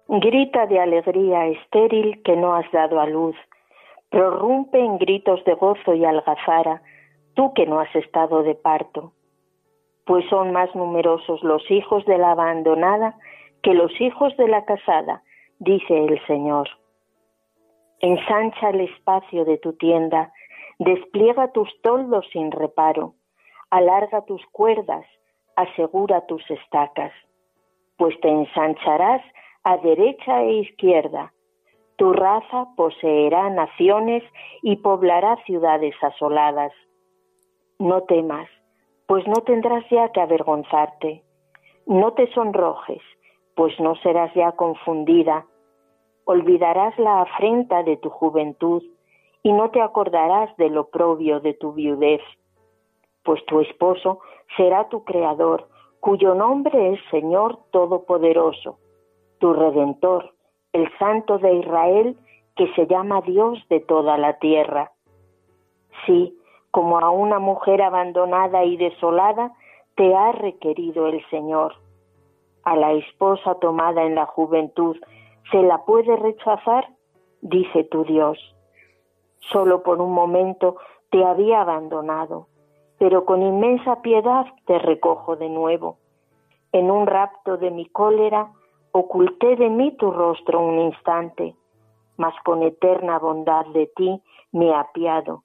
Grita 0.07 0.65
de 0.67 0.79
alegría 0.79 1.47
estéril 1.47 2.21
que 2.23 2.35
no 2.35 2.55
has 2.55 2.71
dado 2.71 2.99
a 2.99 3.07
luz 3.07 3.35
prorrumpe 4.09 4.79
en 4.79 4.97
gritos 4.97 5.43
de 5.45 5.53
gozo 5.53 5.93
y 5.93 6.05
algazara, 6.05 6.81
tú 7.33 7.53
que 7.53 7.65
no 7.65 7.79
has 7.79 7.93
estado 7.95 8.43
de 8.43 8.55
parto, 8.55 9.13
pues 10.05 10.25
son 10.29 10.53
más 10.53 10.73
numerosos 10.75 11.43
los 11.43 11.69
hijos 11.69 12.05
de 12.05 12.17
la 12.17 12.31
abandonada 12.31 13.17
que 13.61 13.73
los 13.73 13.91
hijos 13.99 14.35
de 14.37 14.47
la 14.47 14.65
casada, 14.65 15.23
dice 15.59 16.05
el 16.05 16.19
Señor. 16.25 16.69
Ensancha 17.99 18.69
el 18.69 18.81
espacio 18.81 19.43
de 19.43 19.57
tu 19.57 19.73
tienda, 19.73 20.31
despliega 20.79 21.51
tus 21.51 21.69
toldos 21.81 22.25
sin 22.31 22.51
reparo, 22.51 23.15
alarga 23.69 24.23
tus 24.25 24.45
cuerdas, 24.47 25.05
asegura 25.55 26.25
tus 26.27 26.49
estacas, 26.49 27.11
pues 27.97 28.17
te 28.21 28.29
ensancharás 28.29 29.21
a 29.63 29.77
derecha 29.77 30.43
e 30.43 30.53
izquierda, 30.59 31.33
tu 31.97 32.13
raza 32.13 32.67
poseerá 32.75 33.49
naciones 33.49 34.23
y 34.61 34.77
poblará 34.77 35.35
ciudades 35.45 35.95
asoladas. 36.01 36.71
No 37.79 38.03
temas, 38.03 38.47
pues 39.07 39.25
no 39.27 39.41
tendrás 39.43 39.83
ya 39.89 40.11
que 40.11 40.21
avergonzarte. 40.21 41.23
No 41.87 42.13
te 42.13 42.31
sonrojes, 42.33 43.01
pues 43.55 43.79
no 43.79 43.95
serás 43.95 44.31
ya 44.35 44.51
confundida. 44.51 45.45
Olvidarás 46.25 46.97
la 46.99 47.21
afrenta 47.21 47.81
de 47.81 47.97
tu 47.97 48.09
juventud 48.09 48.83
y 49.41 49.51
no 49.51 49.71
te 49.71 49.81
acordarás 49.81 50.55
del 50.57 50.77
oprobio 50.77 51.39
de 51.39 51.53
tu 51.55 51.73
viudez, 51.73 52.21
pues 53.23 53.43
tu 53.45 53.61
esposo 53.61 54.19
será 54.55 54.89
tu 54.89 55.03
creador, 55.03 55.67
cuyo 55.99 56.35
nombre 56.35 56.93
es 56.93 56.99
Señor 57.09 57.57
Todopoderoso, 57.71 58.77
tu 59.39 59.53
Redentor 59.53 60.36
el 60.77 60.91
Santo 60.99 61.39
de 61.39 61.55
Israel 61.55 62.15
que 62.55 62.71
se 62.75 62.85
llama 62.85 63.21
Dios 63.21 63.57
de 63.67 63.79
toda 63.79 64.17
la 64.17 64.37
tierra. 64.37 64.91
Sí, 66.05 66.37
como 66.69 66.99
a 66.99 67.09
una 67.09 67.39
mujer 67.39 67.81
abandonada 67.81 68.63
y 68.63 68.77
desolada, 68.77 69.53
te 69.95 70.15
ha 70.15 70.31
requerido 70.33 71.07
el 71.07 71.27
Señor. 71.29 71.73
A 72.63 72.75
la 72.75 72.91
esposa 72.93 73.55
tomada 73.55 74.03
en 74.03 74.13
la 74.13 74.27
juventud, 74.27 74.97
¿se 75.51 75.63
la 75.63 75.83
puede 75.83 76.15
rechazar? 76.15 76.89
Dice 77.41 77.83
tu 77.85 78.03
Dios. 78.03 78.37
Solo 79.39 79.81
por 79.81 79.99
un 79.99 80.13
momento 80.13 80.77
te 81.09 81.25
había 81.25 81.61
abandonado, 81.61 82.47
pero 82.99 83.25
con 83.25 83.41
inmensa 83.41 84.03
piedad 84.03 84.45
te 84.65 84.77
recojo 84.77 85.37
de 85.37 85.49
nuevo. 85.49 85.97
En 86.71 86.91
un 86.91 87.07
rapto 87.07 87.57
de 87.57 87.71
mi 87.71 87.87
cólera 87.87 88.51
Oculté 88.99 89.55
de 89.57 89.69
mí 89.69 89.91
tu 89.91 90.09
rostro 90.09 90.59
un 90.59 90.79
instante, 90.79 91.53
mas 92.17 92.33
con 92.43 92.63
eterna 92.63 93.19
bondad 93.19 93.67
de 93.67 93.85
ti 93.95 94.23
me 94.51 94.73
apiado, 94.73 95.43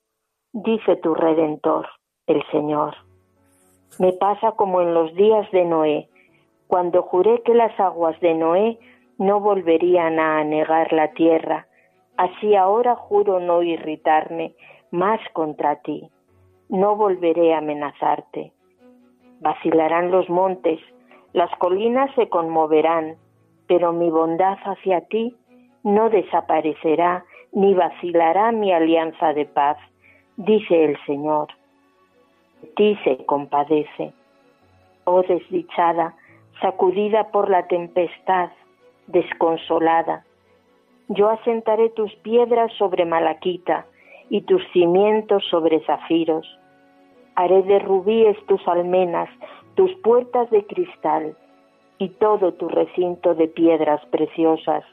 dice 0.54 0.96
tu 0.96 1.14
Redentor, 1.14 1.86
el 2.26 2.42
Señor. 2.50 2.94
Me 3.98 4.14
pasa 4.14 4.52
como 4.52 4.80
en 4.80 4.94
los 4.94 5.14
días 5.16 5.50
de 5.50 5.66
Noé, 5.66 6.08
cuando 6.66 7.02
juré 7.02 7.42
que 7.42 7.52
las 7.54 7.78
aguas 7.78 8.18
de 8.20 8.32
Noé 8.32 8.78
no 9.18 9.38
volverían 9.40 10.18
a 10.18 10.38
anegar 10.38 10.90
la 10.94 11.12
tierra, 11.12 11.66
así 12.16 12.56
ahora 12.56 12.96
juro 12.96 13.38
no 13.38 13.62
irritarme 13.62 14.54
más 14.90 15.20
contra 15.34 15.76
ti, 15.82 16.08
no 16.70 16.96
volveré 16.96 17.52
a 17.52 17.58
amenazarte. 17.58 18.54
Vacilarán 19.40 20.10
los 20.10 20.30
montes, 20.30 20.80
las 21.34 21.50
colinas 21.58 22.10
se 22.14 22.30
conmoverán, 22.30 23.18
pero 23.72 23.90
mi 23.94 24.10
bondad 24.10 24.58
hacia 24.64 25.00
ti 25.00 25.34
no 25.82 26.10
desaparecerá 26.10 27.24
ni 27.52 27.72
vacilará 27.72 28.52
mi 28.52 28.70
alianza 28.70 29.32
de 29.32 29.46
paz, 29.46 29.78
dice 30.36 30.84
el 30.84 30.98
Señor. 31.06 31.48
Ti 32.76 32.98
se 33.02 33.24
compadece. 33.24 34.12
Oh 35.04 35.22
desdichada, 35.22 36.14
sacudida 36.60 37.30
por 37.30 37.48
la 37.48 37.66
tempestad, 37.66 38.50
desconsolada, 39.06 40.26
yo 41.08 41.30
asentaré 41.30 41.88
tus 41.88 42.14
piedras 42.16 42.70
sobre 42.74 43.06
malaquita 43.06 43.86
y 44.28 44.42
tus 44.42 44.62
cimientos 44.74 45.42
sobre 45.48 45.80
zafiros. 45.86 46.46
Haré 47.36 47.62
de 47.62 47.78
rubíes 47.78 48.36
tus 48.44 48.68
almenas, 48.68 49.30
tus 49.76 49.90
puertas 50.02 50.50
de 50.50 50.62
cristal, 50.66 51.34
y 51.98 52.08
todo 52.08 52.54
tu 52.54 52.68
recinto 52.68 53.34
de 53.34 53.48
piedras 53.48 54.04
preciosas. 54.06 54.84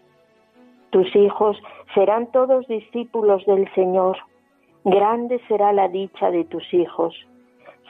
Tus 0.92 1.16
hijos 1.16 1.58
serán 1.94 2.32
todos 2.32 2.68
discípulos 2.68 3.46
del 3.46 3.72
Señor. 3.74 4.18
Grande 4.84 5.40
será 5.48 5.72
la 5.74 5.88
dicha 5.88 6.32
de 6.32 6.46
tus 6.46 6.74
hijos. 6.74 7.16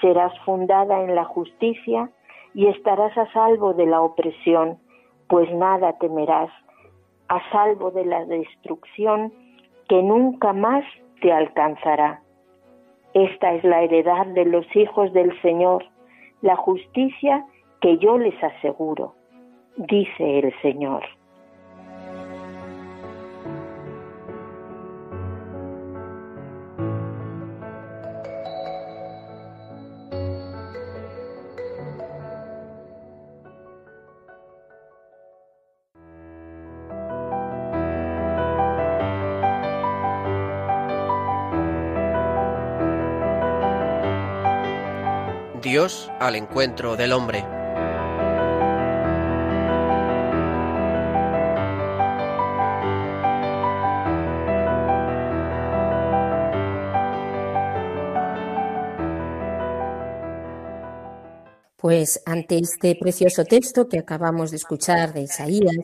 Serás 0.01 0.37
fundada 0.39 1.03
en 1.03 1.15
la 1.15 1.25
justicia 1.25 2.09
y 2.53 2.67
estarás 2.67 3.17
a 3.17 3.31
salvo 3.31 3.73
de 3.73 3.85
la 3.85 4.01
opresión, 4.01 4.79
pues 5.27 5.51
nada 5.53 5.93
temerás, 5.99 6.49
a 7.27 7.39
salvo 7.51 7.91
de 7.91 8.05
la 8.05 8.25
destrucción 8.25 9.31
que 9.87 10.01
nunca 10.01 10.53
más 10.53 10.83
te 11.21 11.31
alcanzará. 11.31 12.21
Esta 13.13 13.53
es 13.53 13.63
la 13.63 13.81
heredad 13.81 14.27
de 14.27 14.45
los 14.45 14.65
hijos 14.75 15.11
del 15.13 15.39
Señor, 15.41 15.85
la 16.41 16.55
justicia 16.55 17.45
que 17.81 17.97
yo 17.97 18.17
les 18.17 18.35
aseguro, 18.43 19.15
dice 19.77 20.39
el 20.39 20.53
Señor. 20.61 21.03
Dios 45.61 46.11
al 46.19 46.35
encuentro 46.35 46.95
del 46.95 47.11
hombre. 47.11 47.58
Pues 61.89 62.21
ante 62.23 62.59
este 62.59 62.95
precioso 62.95 63.45
texto 63.45 63.89
que 63.89 63.97
acabamos 63.97 64.51
de 64.51 64.57
escuchar 64.57 65.11
de 65.11 65.21
Isaías, 65.21 65.75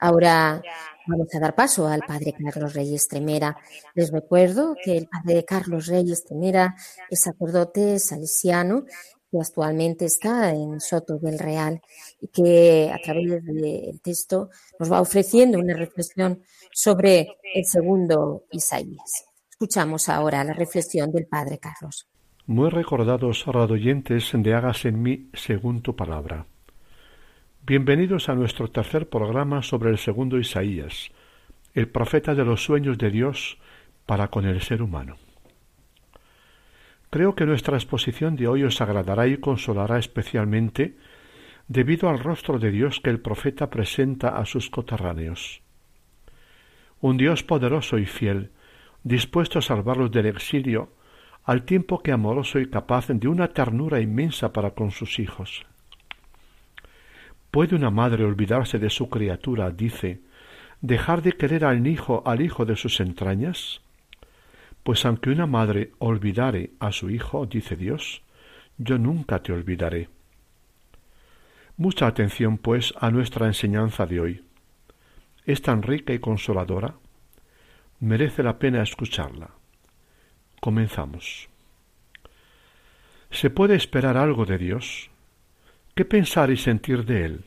ahora 0.00 0.60
vamos 1.06 1.32
a 1.32 1.38
dar 1.38 1.54
paso 1.54 1.86
al 1.86 2.00
padre 2.00 2.34
Carlos 2.36 2.74
Reyes 2.74 3.06
Tremera. 3.06 3.56
Les 3.94 4.10
recuerdo 4.10 4.74
que 4.82 4.96
el 4.96 5.06
padre 5.06 5.44
Carlos 5.44 5.86
Reyes 5.86 6.24
Tremera 6.24 6.74
es 7.08 7.20
sacerdote 7.20 8.00
salesiano 8.00 8.86
que 9.30 9.38
actualmente 9.38 10.06
está 10.06 10.50
en 10.50 10.80
Soto 10.80 11.18
del 11.18 11.38
Real 11.38 11.80
y 12.20 12.26
que 12.26 12.90
a 12.92 12.98
través 13.00 13.44
del 13.44 14.00
texto 14.02 14.50
nos 14.80 14.90
va 14.90 15.00
ofreciendo 15.00 15.60
una 15.60 15.74
reflexión 15.74 16.42
sobre 16.72 17.38
el 17.54 17.64
segundo 17.66 18.46
Isaías. 18.50 19.26
Escuchamos 19.48 20.08
ahora 20.08 20.42
la 20.42 20.54
reflexión 20.54 21.12
del 21.12 21.28
padre 21.28 21.60
Carlos. 21.60 22.08
Muy 22.46 22.70
recordados 22.70 23.46
radoyentes 23.46 24.32
de 24.34 24.54
Hagas 24.54 24.84
en 24.84 25.00
mí 25.00 25.28
según 25.32 25.80
tu 25.80 25.94
palabra. 25.94 26.46
Bienvenidos 27.64 28.28
a 28.28 28.34
nuestro 28.34 28.66
tercer 28.66 29.08
programa 29.08 29.62
sobre 29.62 29.90
el 29.90 29.98
segundo 29.98 30.40
Isaías, 30.40 31.12
el 31.72 31.86
profeta 31.86 32.34
de 32.34 32.44
los 32.44 32.64
sueños 32.64 32.98
de 32.98 33.12
Dios 33.12 33.58
para 34.06 34.26
con 34.26 34.44
el 34.44 34.60
ser 34.60 34.82
humano. 34.82 35.18
Creo 37.10 37.36
que 37.36 37.46
nuestra 37.46 37.76
exposición 37.76 38.34
de 38.34 38.48
hoy 38.48 38.64
os 38.64 38.80
agradará 38.80 39.28
y 39.28 39.36
consolará 39.36 40.00
especialmente 40.00 40.96
debido 41.68 42.08
al 42.08 42.18
rostro 42.18 42.58
de 42.58 42.72
Dios 42.72 42.98
que 42.98 43.10
el 43.10 43.20
profeta 43.20 43.70
presenta 43.70 44.36
a 44.36 44.44
sus 44.46 44.68
coterráneos. 44.68 45.62
Un 47.00 47.18
Dios 47.18 47.44
poderoso 47.44 47.98
y 47.98 48.06
fiel, 48.06 48.50
dispuesto 49.04 49.60
a 49.60 49.62
salvarlos 49.62 50.10
del 50.10 50.26
exilio, 50.26 50.90
al 51.44 51.64
tiempo 51.64 52.02
que 52.02 52.12
amoroso 52.12 52.60
y 52.60 52.70
capaz 52.70 53.08
de 53.08 53.28
una 53.28 53.48
ternura 53.48 54.00
inmensa 54.00 54.52
para 54.52 54.72
con 54.72 54.90
sus 54.90 55.18
hijos. 55.18 55.66
¿Puede 57.50 57.74
una 57.76 57.90
madre 57.90 58.24
olvidarse 58.24 58.78
de 58.78 58.90
su 58.90 59.10
criatura, 59.10 59.70
dice, 59.70 60.20
dejar 60.80 61.22
de 61.22 61.32
querer 61.32 61.64
al 61.64 61.86
hijo, 61.86 62.22
al 62.24 62.40
hijo 62.40 62.64
de 62.64 62.76
sus 62.76 63.00
entrañas? 63.00 63.82
Pues 64.82 65.04
aunque 65.04 65.30
una 65.30 65.46
madre 65.46 65.92
olvidare 65.98 66.70
a 66.80 66.92
su 66.92 67.10
hijo, 67.10 67.46
dice 67.46 67.76
Dios, 67.76 68.22
yo 68.78 68.98
nunca 68.98 69.42
te 69.42 69.52
olvidaré. 69.52 70.08
Mucha 71.76 72.06
atención, 72.06 72.58
pues, 72.58 72.94
a 72.98 73.10
nuestra 73.10 73.46
enseñanza 73.46 74.06
de 74.06 74.20
hoy. 74.20 74.44
Es 75.44 75.62
tan 75.62 75.82
rica 75.82 76.12
y 76.12 76.18
consoladora. 76.18 76.94
Merece 78.00 78.42
la 78.42 78.58
pena 78.58 78.82
escucharla. 78.82 79.50
Comenzamos. 80.62 81.48
¿Se 83.32 83.50
puede 83.50 83.74
esperar 83.74 84.16
algo 84.16 84.44
de 84.46 84.58
Dios? 84.58 85.10
¿Qué 85.96 86.04
pensar 86.04 86.52
y 86.52 86.56
sentir 86.56 87.04
de 87.04 87.24
Él? 87.24 87.44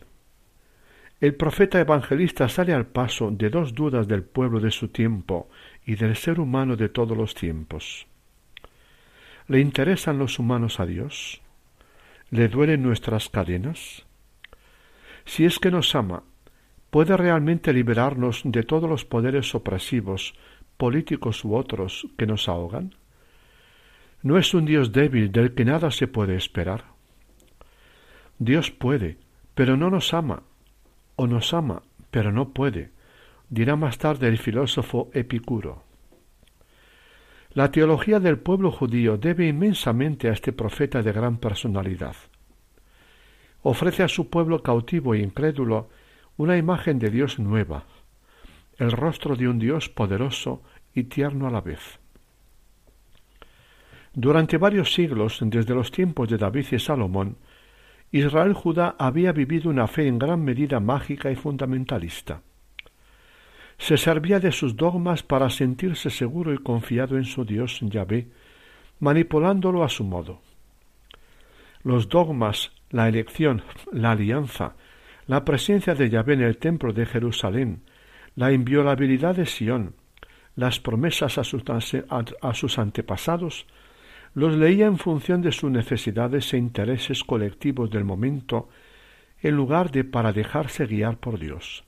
El 1.21 1.35
profeta 1.35 1.79
evangelista 1.79 2.49
sale 2.49 2.73
al 2.73 2.87
paso 2.87 3.31
de 3.31 3.49
dos 3.49 3.73
dudas 3.73 4.09
del 4.09 4.23
pueblo 4.23 4.59
de 4.59 4.69
su 4.69 4.89
tiempo 4.89 5.47
y 5.85 5.95
del 5.95 6.17
ser 6.17 6.41
humano 6.41 6.75
de 6.75 6.89
todos 6.89 7.15
los 7.15 7.35
tiempos. 7.35 8.05
¿Le 9.47 9.61
interesan 9.61 10.19
los 10.19 10.37
humanos 10.37 10.81
a 10.81 10.85
Dios? 10.85 11.41
¿Le 12.31 12.49
duelen 12.49 12.83
nuestras 12.83 13.29
cadenas? 13.29 14.05
Si 15.23 15.45
es 15.45 15.57
que 15.59 15.71
nos 15.71 15.95
ama, 15.95 16.23
¿puede 16.89 17.15
realmente 17.15 17.71
liberarnos 17.71 18.41
de 18.43 18.63
todos 18.63 18.89
los 18.89 19.05
poderes 19.05 19.55
opresivos, 19.55 20.33
políticos 20.75 21.45
u 21.45 21.55
otros, 21.55 22.09
que 22.17 22.27
nos 22.27 22.49
ahogan? 22.49 22.93
No 24.21 24.37
es 24.37 24.53
un 24.53 24.65
Dios 24.65 24.91
débil 24.91 25.31
del 25.31 25.53
que 25.53 25.65
nada 25.65 25.91
se 25.91 26.07
puede 26.07 26.35
esperar. 26.35 26.85
Dios 28.39 28.71
puede, 28.71 29.17
pero 29.53 29.77
no 29.77 29.89
nos 29.89 30.13
ama, 30.13 30.43
o 31.15 31.27
nos 31.27 31.53
ama, 31.53 31.83
pero 32.11 32.31
no 32.31 32.49
puede, 32.49 32.91
dirá 33.49 33.75
más 33.75 33.97
tarde 33.97 34.27
el 34.27 34.37
filósofo 34.37 35.09
Epicuro. 35.13 35.83
La 37.53 37.71
teología 37.71 38.19
del 38.19 38.37
pueblo 38.37 38.71
judío 38.71 39.17
debe 39.17 39.47
inmensamente 39.47 40.27
a 40.27 40.33
este 40.33 40.51
profeta 40.51 41.01
de 41.01 41.13
gran 41.13 41.37
personalidad. 41.37 42.15
Ofrece 43.61 44.03
a 44.03 44.09
su 44.09 44.29
pueblo 44.29 44.61
cautivo 44.61 45.13
e 45.13 45.19
incrédulo 45.19 45.89
una 46.35 46.57
imagen 46.57 46.99
de 46.99 47.09
Dios 47.09 47.39
nueva, 47.39 47.85
el 48.77 48.91
rostro 48.91 49.37
de 49.37 49.47
un 49.47 49.57
Dios 49.57 49.87
poderoso 49.87 50.61
y 50.93 51.05
tierno 51.05 51.47
a 51.47 51.51
la 51.51 51.61
vez. 51.61 51.99
Durante 54.15 54.57
varios 54.57 54.93
siglos, 54.93 55.39
desde 55.41 55.75
los 55.75 55.91
tiempos 55.91 56.29
de 56.29 56.37
David 56.37 56.65
y 56.71 56.79
Salomón, 56.79 57.35
Israel 58.13 58.53
Judá 58.53 58.95
había 58.97 59.33
vivido 59.33 59.69
una 59.69 59.87
fe 59.87 60.07
en 60.07 60.17
gran 60.17 60.41
medida 60.41 60.79
mágica 60.79 61.29
y 61.31 61.35
fundamentalista. 61.35 62.41
Se 63.77 63.97
servía 63.97 64.39
de 64.39 64.53
sus 64.53 64.77
dogmas 64.77 65.21
para 65.21 65.49
sentirse 65.49 66.09
seguro 66.09 66.53
y 66.53 66.59
confiado 66.59 67.17
en 67.17 67.25
su 67.25 67.43
Dios 67.43 67.79
Yahvé, 67.81 68.29
manipulándolo 69.01 69.83
a 69.83 69.89
su 69.89 70.05
modo. 70.05 70.39
Los 71.83 72.07
dogmas, 72.07 72.71
la 72.91 73.09
elección, 73.09 73.63
la 73.91 74.11
alianza, 74.11 74.75
la 75.27 75.43
presencia 75.43 75.93
de 75.93 76.09
Yahvé 76.09 76.35
en 76.35 76.43
el 76.43 76.57
templo 76.57 76.93
de 76.93 77.05
Jerusalén, 77.05 77.81
la 78.37 78.53
inviolabilidad 78.53 79.35
de 79.35 79.45
Sión, 79.45 79.95
las 80.55 80.79
promesas 80.79 81.37
a 81.37 82.53
sus 82.53 82.79
antepasados, 82.79 83.65
los 84.35 84.55
leía 84.57 84.85
en 84.85 84.97
función 84.97 85.41
de 85.41 85.53
sus 85.53 85.71
necesidades 85.71 86.53
e 86.53 86.57
intereses 86.57 87.23
colectivos 87.23 87.89
del 87.89 88.03
momento, 88.03 88.67
en 89.41 89.55
lugar 89.55 89.91
de 89.91 90.03
para 90.03 90.33
dejarse 90.33 90.85
guiar 90.85 91.17
por 91.17 91.39
Dios. 91.39 91.85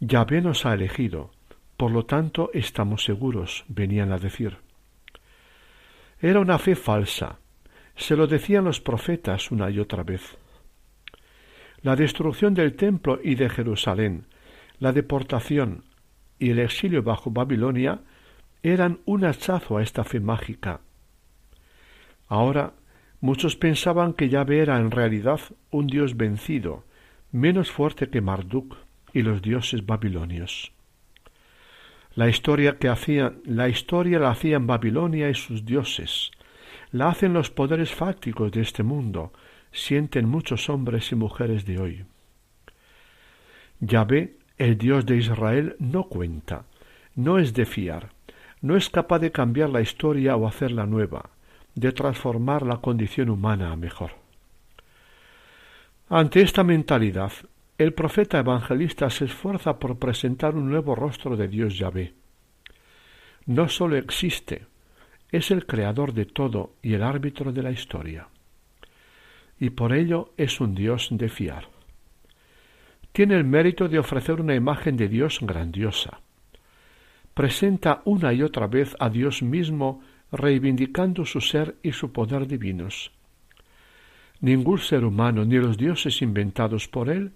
Yahvé 0.00 0.40
nos 0.40 0.64
ha 0.64 0.72
elegido, 0.72 1.30
por 1.76 1.90
lo 1.90 2.06
tanto 2.06 2.50
estamos 2.54 3.04
seguros, 3.04 3.64
venían 3.68 4.12
a 4.12 4.18
decir. 4.18 4.56
Era 6.20 6.40
una 6.40 6.58
fe 6.58 6.74
falsa, 6.74 7.38
se 7.96 8.16
lo 8.16 8.26
decían 8.26 8.64
los 8.64 8.80
profetas 8.80 9.50
una 9.50 9.70
y 9.70 9.80
otra 9.80 10.04
vez. 10.04 10.38
La 11.82 11.96
destrucción 11.96 12.54
del 12.54 12.76
templo 12.76 13.20
y 13.22 13.34
de 13.34 13.50
Jerusalén, 13.50 14.26
la 14.78 14.92
deportación 14.92 15.84
y 16.38 16.50
el 16.50 16.60
exilio 16.60 17.02
bajo 17.02 17.30
Babilonia 17.30 18.00
eran 18.62 19.00
un 19.04 19.26
hachazo 19.26 19.76
a 19.76 19.82
esta 19.82 20.02
fe 20.04 20.18
mágica, 20.18 20.80
Ahora 22.28 22.74
muchos 23.20 23.56
pensaban 23.56 24.12
que 24.12 24.28
Yahvé 24.28 24.60
era 24.60 24.78
en 24.78 24.90
realidad 24.90 25.40
un 25.70 25.86
dios 25.86 26.16
vencido, 26.16 26.84
menos 27.32 27.70
fuerte 27.70 28.08
que 28.10 28.20
Marduk 28.20 28.76
y 29.12 29.22
los 29.22 29.42
dioses 29.42 29.86
babilonios. 29.86 30.72
La 32.14 32.28
historia 32.28 32.78
que 32.78 32.88
hacían, 32.88 33.40
la 33.44 33.68
historia 33.68 34.18
la 34.18 34.30
hacían 34.30 34.66
Babilonia 34.66 35.30
y 35.30 35.34
sus 35.34 35.64
dioses, 35.64 36.30
la 36.92 37.08
hacen 37.08 37.32
los 37.32 37.50
poderes 37.50 37.92
fácticos 37.92 38.52
de 38.52 38.60
este 38.60 38.84
mundo, 38.84 39.32
sienten 39.72 40.28
muchos 40.28 40.68
hombres 40.68 41.10
y 41.10 41.16
mujeres 41.16 41.64
de 41.64 41.78
hoy. 41.80 42.04
Yahvé, 43.80 44.36
el 44.58 44.78
Dios 44.78 45.04
de 45.06 45.16
Israel, 45.16 45.74
no 45.80 46.04
cuenta, 46.04 46.66
no 47.16 47.38
es 47.38 47.52
de 47.52 47.66
fiar, 47.66 48.10
no 48.60 48.76
es 48.76 48.88
capaz 48.88 49.18
de 49.18 49.32
cambiar 49.32 49.70
la 49.70 49.80
historia 49.80 50.36
o 50.36 50.46
hacerla 50.46 50.86
nueva, 50.86 51.30
de 51.74 51.92
transformar 51.92 52.62
la 52.62 52.78
condición 52.78 53.30
humana 53.30 53.72
a 53.72 53.76
mejor. 53.76 54.12
Ante 56.08 56.42
esta 56.42 56.62
mentalidad, 56.62 57.32
el 57.76 57.92
profeta 57.92 58.38
evangelista 58.38 59.10
se 59.10 59.24
esfuerza 59.24 59.78
por 59.78 59.98
presentar 59.98 60.54
un 60.54 60.70
nuevo 60.70 60.94
rostro 60.94 61.36
de 61.36 61.48
Dios 61.48 61.76
Yahvé. 61.76 62.14
No 63.46 63.68
sólo 63.68 63.96
existe, 63.96 64.66
es 65.32 65.50
el 65.50 65.66
creador 65.66 66.12
de 66.12 66.26
todo 66.26 66.74
y 66.82 66.94
el 66.94 67.02
árbitro 67.02 67.52
de 67.52 67.62
la 67.62 67.72
historia. 67.72 68.28
Y 69.58 69.70
por 69.70 69.92
ello 69.92 70.32
es 70.36 70.60
un 70.60 70.74
Dios 70.74 71.08
de 71.10 71.28
fiar. 71.28 71.68
Tiene 73.12 73.34
el 73.36 73.44
mérito 73.44 73.88
de 73.88 73.98
ofrecer 73.98 74.40
una 74.40 74.54
imagen 74.54 74.96
de 74.96 75.08
Dios 75.08 75.38
grandiosa. 75.40 76.20
Presenta 77.32 78.02
una 78.04 78.32
y 78.32 78.42
otra 78.42 78.66
vez 78.66 78.96
a 79.00 79.08
Dios 79.08 79.42
mismo 79.42 80.02
reivindicando 80.34 81.24
su 81.24 81.40
ser 81.40 81.76
y 81.82 81.92
su 81.92 82.12
poder 82.12 82.46
divinos. 82.46 83.12
Ningún 84.40 84.78
ser 84.78 85.04
humano 85.04 85.44
ni 85.44 85.56
los 85.56 85.76
dioses 85.78 86.20
inventados 86.20 86.88
por 86.88 87.08
él 87.08 87.32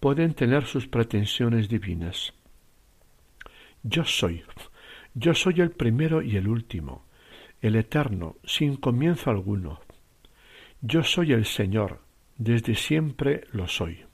pueden 0.00 0.34
tener 0.34 0.64
sus 0.66 0.88
pretensiones 0.88 1.68
divinas. 1.68 2.34
Yo 3.84 4.04
soy, 4.04 4.42
yo 5.14 5.34
soy 5.34 5.60
el 5.60 5.70
primero 5.70 6.22
y 6.22 6.36
el 6.36 6.48
último, 6.48 7.04
el 7.60 7.76
eterno, 7.76 8.36
sin 8.44 8.76
comienzo 8.76 9.30
alguno. 9.30 9.80
Yo 10.80 11.04
soy 11.04 11.32
el 11.32 11.44
Señor, 11.44 12.00
desde 12.36 12.74
siempre 12.74 13.44
lo 13.52 13.68
soy. 13.68 14.04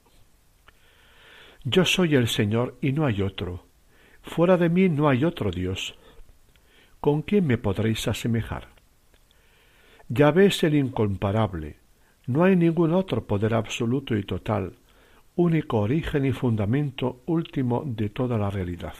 Yo 1.63 1.83
soy 1.83 2.15
el 2.15 2.27
Señor 2.27 2.77
y 2.81 2.91
no 2.91 3.05
hay 3.05 3.21
otro. 3.21 3.65
Fuera 4.21 4.55
de 4.57 4.69
mí 4.69 4.87
no 4.87 5.09
hay 5.09 5.25
otro 5.25 5.49
Dios. 5.49 5.97
¿Con 7.01 7.21
quién 7.21 7.47
me 7.47 7.57
podréis 7.57 8.09
asemejar? 8.09 8.67
Ya 10.09 10.31
ves 10.31 10.63
el 10.63 10.75
incomparable. 10.75 11.77
No 12.27 12.43
hay 12.43 12.57
ningún 12.57 12.93
otro 12.93 13.25
poder 13.25 13.53
absoluto 13.53 14.17
y 14.17 14.23
total, 14.23 14.73
único 15.35 15.79
origen 15.79 16.25
y 16.25 16.33
fundamento 16.33 17.21
último 17.25 17.83
de 17.85 18.09
toda 18.09 18.37
la 18.37 18.49
realidad. 18.49 18.95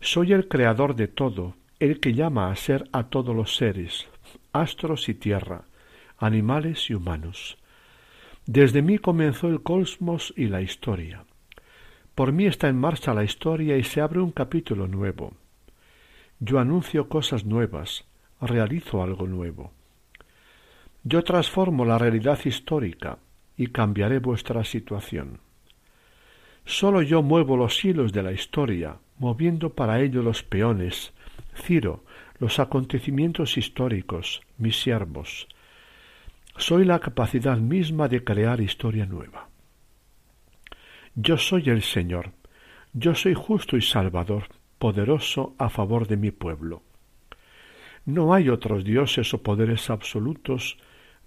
Soy 0.00 0.32
el 0.32 0.46
creador 0.46 0.94
de 0.94 1.08
todo, 1.08 1.56
el 1.80 1.98
que 1.98 2.14
llama 2.14 2.52
a 2.52 2.56
ser 2.56 2.88
a 2.92 3.08
todos 3.08 3.34
los 3.34 3.56
seres, 3.56 4.06
astros 4.52 5.08
y 5.08 5.14
tierra, 5.14 5.64
animales 6.18 6.88
y 6.88 6.94
humanos. 6.94 7.58
Desde 8.46 8.80
mí 8.80 8.98
comenzó 8.98 9.48
el 9.48 9.64
cosmos 9.64 10.32
y 10.36 10.46
la 10.46 10.62
historia. 10.62 11.24
Por 12.14 12.30
mí 12.30 12.46
está 12.46 12.68
en 12.68 12.78
marcha 12.78 13.12
la 13.12 13.24
historia 13.24 13.76
y 13.76 13.82
se 13.82 14.00
abre 14.00 14.20
un 14.20 14.30
capítulo 14.30 14.86
nuevo. 14.86 15.32
Yo 16.40 16.58
anuncio 16.60 17.08
cosas 17.08 17.44
nuevas, 17.44 18.04
realizo 18.40 19.02
algo 19.02 19.26
nuevo. 19.26 19.72
Yo 21.02 21.24
transformo 21.24 21.84
la 21.84 21.98
realidad 21.98 22.38
histórica 22.44 23.18
y 23.56 23.68
cambiaré 23.68 24.20
vuestra 24.20 24.64
situación. 24.64 25.40
Solo 26.64 27.02
yo 27.02 27.22
muevo 27.22 27.56
los 27.56 27.84
hilos 27.84 28.12
de 28.12 28.22
la 28.22 28.32
historia, 28.32 28.98
moviendo 29.18 29.74
para 29.74 30.00
ello 30.00 30.22
los 30.22 30.42
peones, 30.42 31.12
Ciro, 31.56 32.04
los 32.38 32.60
acontecimientos 32.60 33.56
históricos, 33.56 34.42
mis 34.58 34.80
siervos. 34.80 35.48
Soy 36.56 36.84
la 36.84 37.00
capacidad 37.00 37.56
misma 37.56 38.06
de 38.08 38.22
crear 38.22 38.60
historia 38.60 39.06
nueva. 39.06 39.48
Yo 41.14 41.36
soy 41.36 41.68
el 41.70 41.82
Señor, 41.82 42.32
yo 42.92 43.14
soy 43.14 43.34
justo 43.34 43.76
y 43.76 43.82
salvador, 43.82 44.44
poderoso 44.78 45.54
a 45.58 45.68
favor 45.68 46.06
de 46.06 46.16
mi 46.16 46.30
pueblo. 46.30 46.82
No 48.04 48.32
hay 48.32 48.48
otros 48.48 48.84
dioses 48.84 49.34
o 49.34 49.42
poderes 49.42 49.90
absolutos, 49.90 50.78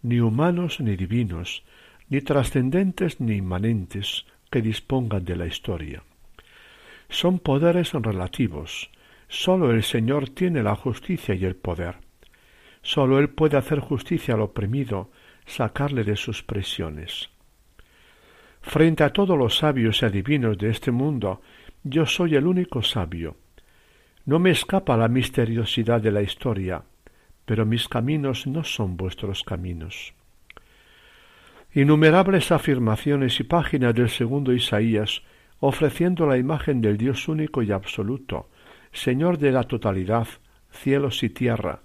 ni 0.02 0.20
humanos 0.20 0.80
ni 0.80 0.96
divinos, 0.96 1.64
ni 2.10 2.22
trascendentes 2.22 3.20
ni 3.20 3.36
inmanentes, 3.36 4.26
que 4.50 4.62
dispongan 4.62 5.24
de 5.24 5.36
la 5.36 5.46
historia. 5.46 6.04
Son 7.10 7.40
poderes 7.40 7.94
relativos, 7.94 8.90
Sólo 9.32 9.72
el 9.72 9.82
Señor 9.84 10.28
tiene 10.28 10.62
la 10.62 10.76
justicia 10.76 11.34
y 11.34 11.46
el 11.46 11.56
poder. 11.56 11.96
Sólo 12.82 13.18
Él 13.18 13.30
puede 13.30 13.56
hacer 13.56 13.80
justicia 13.80 14.34
al 14.34 14.42
oprimido, 14.42 15.10
sacarle 15.46 16.04
de 16.04 16.18
sus 16.18 16.44
presiones. 16.44 17.30
Frente 18.62 19.06
a 19.06 19.14
todos 19.14 19.38
los 19.38 19.56
sabios 19.56 20.02
y 20.02 20.06
adivinos 20.06 20.58
de 20.58 20.70
este 20.70 20.92
mundo, 20.92 21.42
yo 21.82 22.06
soy 22.06 22.36
el 22.36 22.46
único 22.46 22.82
sabio. 22.82 23.38
No 24.26 24.40
me 24.40 24.52
escapa 24.52 24.98
la 24.98 25.08
misteriosidad 25.08 26.02
de 26.02 26.12
la 26.12 26.22
historia, 26.22 26.84
pero 27.46 27.66
mis 27.66 27.88
caminos 27.88 28.46
no 28.46 28.64
son 28.64 28.96
vuestros 28.96 29.44
caminos. 29.44 30.14
Innumerables 31.74 32.52
afirmaciones 32.52 33.40
y 33.40 33.44
páginas 33.44 33.96
del 33.96 34.10
segundo 34.10 34.54
Isaías 34.54 35.24
ofreciendo 35.60 36.26
la 36.26 36.38
imagen 36.38 36.82
del 36.82 36.98
Dios 36.98 37.28
único 37.28 37.62
y 37.64 37.72
absoluto, 37.72 38.50
Señor 38.92 39.38
de 39.38 39.52
la 39.52 39.64
totalidad, 39.64 40.28
cielos 40.72 41.24
y 41.24 41.30
tierra, 41.30 41.82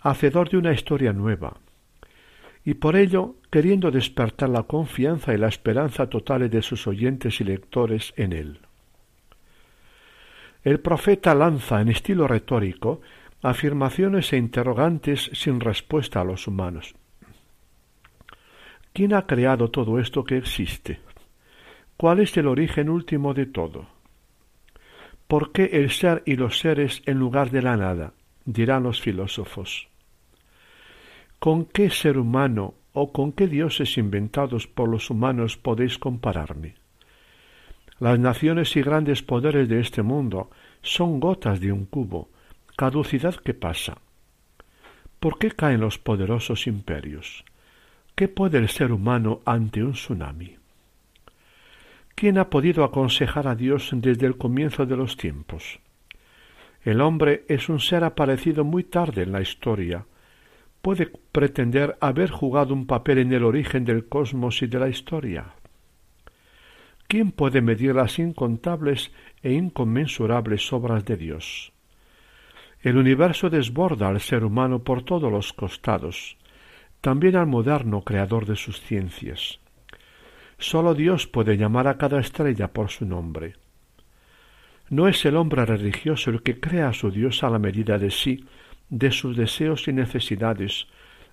hacedor 0.00 0.48
de 0.50 0.56
una 0.56 0.72
historia 0.72 1.12
nueva, 1.12 1.58
y 2.64 2.74
por 2.74 2.96
ello 2.96 3.36
queriendo 3.50 3.90
despertar 3.90 4.48
la 4.48 4.64
confianza 4.64 5.32
y 5.32 5.38
la 5.38 5.48
esperanza 5.48 6.08
totales 6.08 6.50
de 6.50 6.62
sus 6.62 6.86
oyentes 6.86 7.40
y 7.40 7.44
lectores 7.44 8.12
en 8.16 8.32
él. 8.32 8.58
El 10.62 10.80
profeta 10.80 11.34
lanza 11.34 11.80
en 11.80 11.88
estilo 11.88 12.28
retórico 12.28 13.00
afirmaciones 13.42 14.32
e 14.32 14.36
interrogantes 14.36 15.30
sin 15.32 15.60
respuesta 15.60 16.20
a 16.20 16.24
los 16.24 16.46
humanos. 16.46 16.94
¿Quién 18.92 19.14
ha 19.14 19.26
creado 19.26 19.70
todo 19.70 19.98
esto 19.98 20.24
que 20.24 20.36
existe? 20.36 21.00
¿Cuál 21.96 22.20
es 22.20 22.36
el 22.36 22.46
origen 22.46 22.90
último 22.90 23.32
de 23.32 23.46
todo? 23.46 23.86
¿Por 25.26 25.52
qué 25.52 25.70
el 25.72 25.90
ser 25.90 26.22
y 26.26 26.36
los 26.36 26.58
seres 26.58 27.02
en 27.06 27.18
lugar 27.18 27.50
de 27.50 27.62
la 27.62 27.76
nada? 27.76 28.12
dirán 28.44 28.82
los 28.82 29.00
filósofos. 29.00 29.88
¿Con 31.38 31.64
qué 31.64 31.88
ser 31.88 32.18
humano 32.18 32.74
o 32.92 33.12
con 33.12 33.32
qué 33.32 33.46
dioses 33.46 33.96
inventados 33.96 34.66
por 34.66 34.88
los 34.88 35.08
humanos 35.08 35.56
podéis 35.56 35.98
compararme? 35.98 36.74
Las 38.00 38.18
naciones 38.18 38.74
y 38.76 38.82
grandes 38.82 39.22
poderes 39.22 39.68
de 39.68 39.78
este 39.78 40.02
mundo 40.02 40.50
son 40.80 41.20
gotas 41.20 41.60
de 41.60 41.70
un 41.70 41.84
cubo, 41.84 42.30
caducidad 42.74 43.34
que 43.34 43.52
pasa. 43.52 43.98
¿Por 45.20 45.38
qué 45.38 45.50
caen 45.50 45.82
los 45.82 45.98
poderosos 45.98 46.66
imperios? 46.66 47.44
¿Qué 48.14 48.26
puede 48.26 48.56
el 48.56 48.70
ser 48.70 48.90
humano 48.90 49.42
ante 49.44 49.84
un 49.84 49.92
tsunami? 49.92 50.56
¿Quién 52.14 52.38
ha 52.38 52.48
podido 52.48 52.84
aconsejar 52.84 53.46
a 53.46 53.54
Dios 53.54 53.90
desde 53.92 54.26
el 54.26 54.38
comienzo 54.38 54.86
de 54.86 54.96
los 54.96 55.18
tiempos? 55.18 55.78
El 56.82 57.02
hombre 57.02 57.44
es 57.48 57.68
un 57.68 57.80
ser 57.80 58.02
aparecido 58.04 58.64
muy 58.64 58.84
tarde 58.84 59.24
en 59.24 59.32
la 59.32 59.42
historia. 59.42 60.06
¿Puede 60.80 61.12
pretender 61.32 61.98
haber 62.00 62.30
jugado 62.30 62.72
un 62.72 62.86
papel 62.86 63.18
en 63.18 63.34
el 63.34 63.44
origen 63.44 63.84
del 63.84 64.08
cosmos 64.08 64.62
y 64.62 64.68
de 64.68 64.78
la 64.78 64.88
historia? 64.88 65.59
¿Quién 67.10 67.32
puede 67.32 67.60
medir 67.60 67.96
las 67.96 68.20
incontables 68.20 69.10
e 69.42 69.52
inconmensurables 69.52 70.72
obras 70.72 71.04
de 71.04 71.16
Dios? 71.16 71.72
El 72.82 72.98
universo 72.98 73.50
desborda 73.50 74.06
al 74.06 74.20
ser 74.20 74.44
humano 74.44 74.84
por 74.84 75.02
todos 75.02 75.28
los 75.32 75.52
costados, 75.52 76.36
también 77.00 77.34
al 77.34 77.48
moderno 77.48 78.02
creador 78.02 78.46
de 78.46 78.54
sus 78.54 78.80
ciencias. 78.80 79.58
Sólo 80.56 80.94
Dios 80.94 81.26
puede 81.26 81.56
llamar 81.56 81.88
a 81.88 81.98
cada 81.98 82.20
estrella 82.20 82.68
por 82.68 82.90
su 82.90 83.04
nombre. 83.04 83.56
No 84.88 85.08
es 85.08 85.24
el 85.24 85.34
hombre 85.34 85.66
religioso 85.66 86.30
el 86.30 86.44
que 86.44 86.60
crea 86.60 86.90
a 86.90 86.92
su 86.92 87.10
Dios 87.10 87.42
a 87.42 87.50
la 87.50 87.58
medida 87.58 87.98
de 87.98 88.12
sí, 88.12 88.44
de 88.88 89.10
sus 89.10 89.36
deseos 89.36 89.88
y 89.88 89.92
necesidades, 89.92 90.86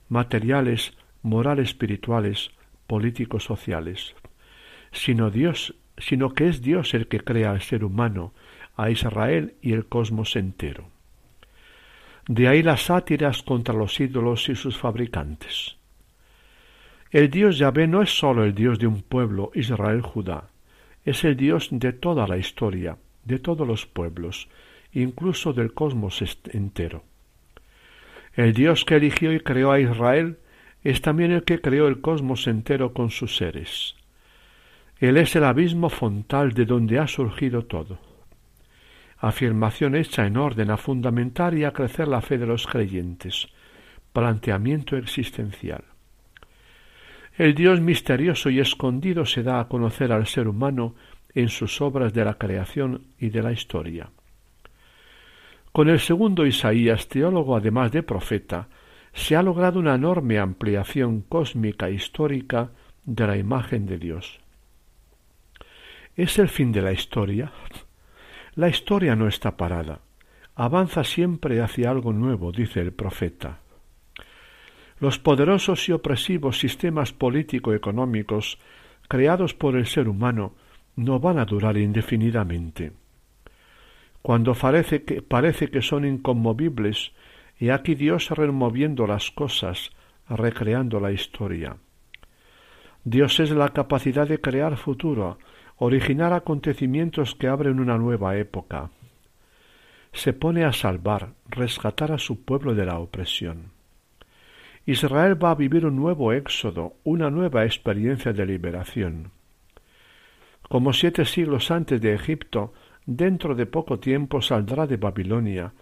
materiales, 0.09 0.97
morales, 1.21 1.67
espirituales, 1.67 2.49
políticos, 2.87 3.43
sociales, 3.43 4.15
sino 4.91 5.29
Dios, 5.29 5.75
sino 5.97 6.33
que 6.33 6.47
es 6.47 6.61
Dios 6.61 6.93
el 6.93 7.07
que 7.07 7.19
crea 7.19 7.51
al 7.51 7.61
ser 7.61 7.83
humano, 7.83 8.33
a 8.75 8.89
Israel 8.89 9.55
y 9.61 9.73
el 9.73 9.87
cosmos 9.87 10.35
entero. 10.35 10.89
De 12.27 12.47
ahí 12.47 12.61
las 12.61 12.83
sátiras 12.83 13.41
contra 13.41 13.73
los 13.73 13.99
ídolos 13.99 14.49
y 14.49 14.55
sus 14.55 14.77
fabricantes. 14.77 15.77
El 17.09 17.29
Dios 17.29 17.57
Yahvé 17.57 17.87
no 17.87 18.01
es 18.01 18.17
sólo 18.17 18.43
el 18.43 18.53
Dios 18.53 18.79
de 18.79 18.87
un 18.87 19.01
pueblo, 19.01 19.51
Israel 19.55 20.01
Judá, 20.01 20.49
es 21.05 21.23
el 21.23 21.37
Dios 21.37 21.69
de 21.71 21.93
toda 21.93 22.27
la 22.27 22.37
historia, 22.37 22.97
de 23.23 23.39
todos 23.39 23.65
los 23.65 23.85
pueblos, 23.85 24.49
incluso 24.91 25.53
del 25.53 25.73
cosmos 25.73 26.21
entero. 26.51 27.03
El 28.33 28.53
Dios 28.53 28.83
que 28.83 28.97
eligió 28.97 29.33
y 29.33 29.39
creó 29.39 29.71
a 29.71 29.79
Israel 29.79 30.37
es 30.83 31.01
también 31.01 31.31
el 31.31 31.43
que 31.43 31.61
creó 31.61 31.87
el 31.87 32.01
cosmos 32.01 32.45
entero 32.47 32.93
con 32.93 33.09
sus 33.09 33.37
seres. 33.37 33.95
Él 34.99 35.17
es 35.17 35.35
el 35.35 35.43
abismo 35.43 35.89
fontal 35.89 36.53
de 36.53 36.65
donde 36.65 36.97
ha 36.97 37.07
surgido 37.07 37.65
todo. 37.65 37.99
Afirmación 39.19 39.95
hecha 39.95 40.25
en 40.25 40.37
orden 40.37 40.71
a 40.71 40.77
fundamentar 40.77 41.53
y 41.55 41.63
a 41.63 41.71
crecer 41.71 42.07
la 42.07 42.21
fe 42.21 42.37
de 42.37 42.47
los 42.47 42.65
creyentes. 42.65 43.47
Planteamiento 44.13 44.97
existencial. 44.97 45.83
El 47.37 47.53
Dios 47.53 47.79
misterioso 47.79 48.49
y 48.49 48.59
escondido 48.59 49.25
se 49.25 49.43
da 49.43 49.59
a 49.59 49.67
conocer 49.67 50.11
al 50.11 50.25
ser 50.25 50.47
humano 50.47 50.95
en 51.35 51.49
sus 51.49 51.81
obras 51.81 52.13
de 52.13 52.25
la 52.25 52.33
creación 52.33 53.03
y 53.19 53.29
de 53.29 53.43
la 53.43 53.51
historia. 53.51 54.09
Con 55.71 55.89
el 55.89 55.99
segundo 55.99 56.47
Isaías, 56.47 57.07
teólogo 57.07 57.55
además 57.55 57.91
de 57.91 58.01
profeta, 58.01 58.67
se 59.13 59.35
ha 59.35 59.43
logrado 59.43 59.79
una 59.79 59.93
enorme 59.93 60.39
ampliación 60.39 61.21
cósmica 61.21 61.91
histórica 61.91 62.71
de 63.05 63.27
la 63.27 63.37
imagen 63.37 63.85
de 63.85 63.99
Dios. 63.99 64.39
¿Es 66.17 66.39
el 66.39 66.49
fin 66.49 66.71
de 66.71 66.81
la 66.81 66.91
historia? 66.91 67.51
La 68.55 68.69
historia 68.69 69.15
no 69.15 69.27
está 69.27 69.55
parada, 69.55 69.99
avanza 70.55 71.03
siempre 71.03 71.61
hacia 71.61 71.91
algo 71.91 72.11
nuevo, 72.11 72.51
dice 72.51 72.81
el 72.81 72.91
profeta. 72.91 73.59
Los 74.99 75.19
poderosos 75.19 75.87
y 75.87 75.91
opresivos 75.91 76.57
sistemas 76.57 77.13
político-económicos 77.13 78.57
creados 79.07 79.53
por 79.53 79.75
el 79.75 79.85
ser 79.85 80.09
humano 80.09 80.55
no 80.95 81.19
van 81.19 81.37
a 81.37 81.45
durar 81.45 81.77
indefinidamente. 81.77 82.93
Cuando 84.23 84.55
parece 84.55 85.03
que, 85.03 85.21
parece 85.21 85.69
que 85.69 85.83
son 85.83 86.03
inconmovibles, 86.03 87.11
y 87.59 87.69
aquí 87.69 87.93
Dios 87.93 88.31
removiendo 88.31 89.05
las 89.05 89.29
cosas, 89.29 89.91
recreando 90.27 90.99
la 90.99 91.11
historia. 91.11 91.77
Dios 93.03 93.39
es 93.39 93.51
la 93.51 93.69
capacidad 93.69 94.27
de 94.27 94.41
crear 94.41 94.77
futuro, 94.77 95.37
originar 95.77 96.33
acontecimientos 96.33 97.35
que 97.35 97.47
abren 97.47 97.79
una 97.79 97.97
nueva 97.97 98.35
época. 98.37 98.89
Se 100.11 100.33
pone 100.33 100.65
a 100.65 100.73
salvar, 100.73 101.33
rescatar 101.47 102.11
a 102.11 102.17
su 102.17 102.43
pueblo 102.43 102.73
de 102.73 102.85
la 102.85 102.99
opresión. 102.99 103.71
Israel 104.85 105.41
va 105.41 105.51
a 105.51 105.55
vivir 105.55 105.85
un 105.85 105.95
nuevo 105.95 106.33
éxodo, 106.33 106.95
una 107.03 107.29
nueva 107.29 107.65
experiencia 107.65 108.33
de 108.33 108.45
liberación. 108.45 109.31
Como 110.67 110.93
siete 110.93 111.25
siglos 111.25 111.69
antes 111.71 112.01
de 112.01 112.13
Egipto, 112.13 112.73
dentro 113.05 113.53
de 113.53 113.65
poco 113.65 113.99
tiempo 113.99 114.41
saldrá 114.41 114.87
de 114.87 114.97
Babilonia, 114.97 115.73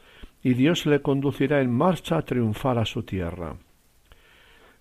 y 0.44 0.54
Dios 0.54 0.86
le 0.86 1.02
conducirá 1.02 1.62
en 1.62 1.72
marcha 1.72 2.18
a 2.18 2.22
triunfar 2.24 2.78
a 2.78 2.86
su 2.86 3.04
tierra. 3.04 3.56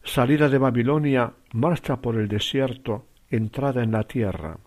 Salida 0.03 0.49
de 0.49 0.59
Babilonia, 0.59 1.33
marcha 1.53 2.01
por 2.01 2.17
el 2.17 2.29
desierto, 2.29 3.07
entrada 3.31 3.83
en 3.83 3.93
la 3.93 4.03
tierra. 4.03 4.59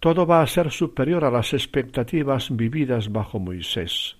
Todo 0.00 0.26
va 0.26 0.40
a 0.40 0.46
ser 0.46 0.70
superior 0.70 1.24
a 1.26 1.30
las 1.30 1.52
expectativas 1.52 2.56
vividas 2.56 3.12
bajo 3.12 3.38
Moisés. 3.38 4.16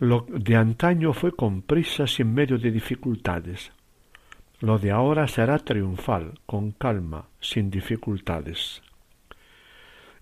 Lo 0.00 0.26
de 0.28 0.56
antaño 0.56 1.12
fue 1.12 1.32
con 1.32 1.62
prisas 1.62 2.18
y 2.18 2.24
medio 2.24 2.58
de 2.58 2.72
dificultades. 2.72 3.70
Lo 4.60 4.80
de 4.80 4.90
ahora 4.90 5.28
será 5.28 5.60
triunfal, 5.60 6.34
con 6.46 6.72
calma, 6.72 7.26
sin 7.40 7.70
dificultades. 7.70 8.82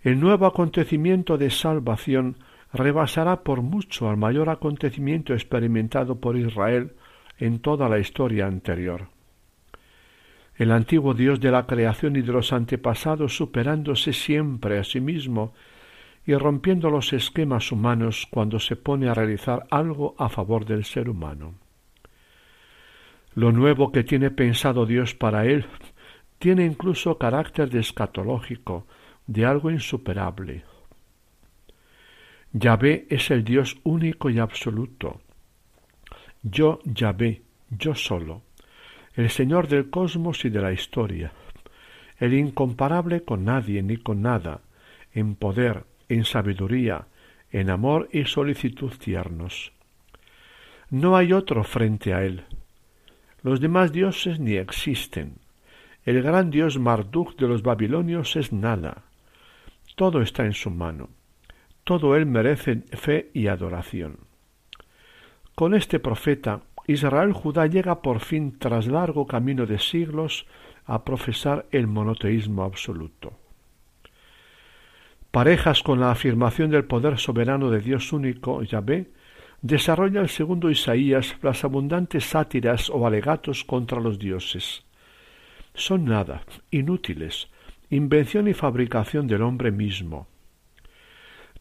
El 0.02 0.20
nuevo 0.20 0.44
acontecimiento 0.44 1.38
de 1.38 1.48
salvación 1.48 2.36
rebasará 2.74 3.42
por 3.42 3.62
mucho 3.62 4.10
al 4.10 4.18
mayor 4.18 4.50
acontecimiento 4.50 5.32
experimentado 5.32 6.20
por 6.20 6.36
Israel 6.36 6.92
en 7.38 7.60
toda 7.60 7.88
la 7.88 7.98
historia 7.98 8.46
anterior. 8.46 9.08
El 10.58 10.72
antiguo 10.72 11.12
Dios 11.12 11.40
de 11.40 11.50
la 11.50 11.66
creación 11.66 12.16
y 12.16 12.22
de 12.22 12.32
los 12.32 12.52
antepasados 12.52 13.36
superándose 13.36 14.12
siempre 14.12 14.78
a 14.78 14.84
sí 14.84 15.00
mismo 15.00 15.52
y 16.26 16.34
rompiendo 16.34 16.90
los 16.90 17.12
esquemas 17.12 17.70
humanos 17.70 18.26
cuando 18.30 18.58
se 18.58 18.74
pone 18.74 19.08
a 19.08 19.14
realizar 19.14 19.66
algo 19.70 20.14
a 20.18 20.28
favor 20.28 20.64
del 20.64 20.84
ser 20.84 21.08
humano. 21.08 21.54
Lo 23.34 23.52
nuevo 23.52 23.92
que 23.92 24.02
tiene 24.02 24.30
pensado 24.30 24.86
Dios 24.86 25.14
para 25.14 25.44
él 25.44 25.66
tiene 26.38 26.64
incluso 26.64 27.18
carácter 27.18 27.68
de 27.70 27.80
escatológico, 27.80 28.86
de 29.26 29.44
algo 29.44 29.70
insuperable. 29.70 30.64
Yahvé 32.52 33.06
es 33.10 33.30
el 33.30 33.44
Dios 33.44 33.76
único 33.84 34.30
y 34.30 34.38
absoluto, 34.38 35.20
yo 36.42 36.78
Yahvé, 36.84 37.42
yo 37.70 37.94
solo, 37.94 38.42
el 39.16 39.30
Señor 39.30 39.66
del 39.66 39.88
cosmos 39.88 40.44
y 40.44 40.50
de 40.50 40.60
la 40.60 40.72
historia, 40.72 41.32
el 42.18 42.34
incomparable 42.34 43.22
con 43.22 43.44
nadie 43.44 43.82
ni 43.82 43.96
con 43.96 44.20
nada, 44.20 44.60
en 45.12 45.34
poder, 45.34 45.84
en 46.10 46.24
sabiduría, 46.24 47.06
en 47.50 47.70
amor 47.70 48.10
y 48.12 48.26
solicitud 48.26 48.92
tiernos. 48.98 49.72
No 50.90 51.16
hay 51.16 51.32
otro 51.32 51.64
frente 51.64 52.12
a 52.12 52.22
él. 52.24 52.44
Los 53.42 53.60
demás 53.60 53.90
dioses 53.90 54.38
ni 54.38 54.56
existen. 54.56 55.38
El 56.04 56.22
gran 56.22 56.50
dios 56.50 56.78
Marduk 56.78 57.36
de 57.36 57.48
los 57.48 57.62
babilonios 57.62 58.36
es 58.36 58.52
nada. 58.52 59.04
Todo 59.96 60.20
está 60.20 60.44
en 60.44 60.52
su 60.52 60.70
mano. 60.70 61.08
Todo 61.84 62.16
él 62.16 62.26
merece 62.26 62.82
fe 62.92 63.30
y 63.32 63.46
adoración. 63.46 64.18
Con 65.54 65.74
este 65.74 66.00
profeta, 66.00 66.60
Israel 66.86 67.32
Judá 67.32 67.66
llega 67.66 68.00
por 68.00 68.20
fin, 68.20 68.58
tras 68.58 68.86
largo 68.86 69.26
camino 69.26 69.66
de 69.66 69.78
siglos, 69.78 70.46
a 70.84 71.04
profesar 71.04 71.66
el 71.72 71.86
monoteísmo 71.86 72.62
absoluto. 72.62 73.32
Parejas 75.30 75.82
con 75.82 76.00
la 76.00 76.12
afirmación 76.12 76.70
del 76.70 76.84
poder 76.84 77.18
soberano 77.18 77.70
de 77.70 77.80
Dios 77.80 78.12
único, 78.12 78.62
Yahvé, 78.62 79.10
desarrolla 79.60 80.20
el 80.20 80.28
segundo 80.28 80.70
Isaías 80.70 81.36
las 81.42 81.64
abundantes 81.64 82.24
sátiras 82.24 82.88
o 82.88 83.06
alegatos 83.06 83.64
contra 83.64 84.00
los 84.00 84.18
dioses. 84.18 84.84
Son 85.74 86.04
nada, 86.04 86.42
inútiles, 86.70 87.48
invención 87.90 88.48
y 88.48 88.54
fabricación 88.54 89.26
del 89.26 89.42
hombre 89.42 89.70
mismo. 89.72 90.26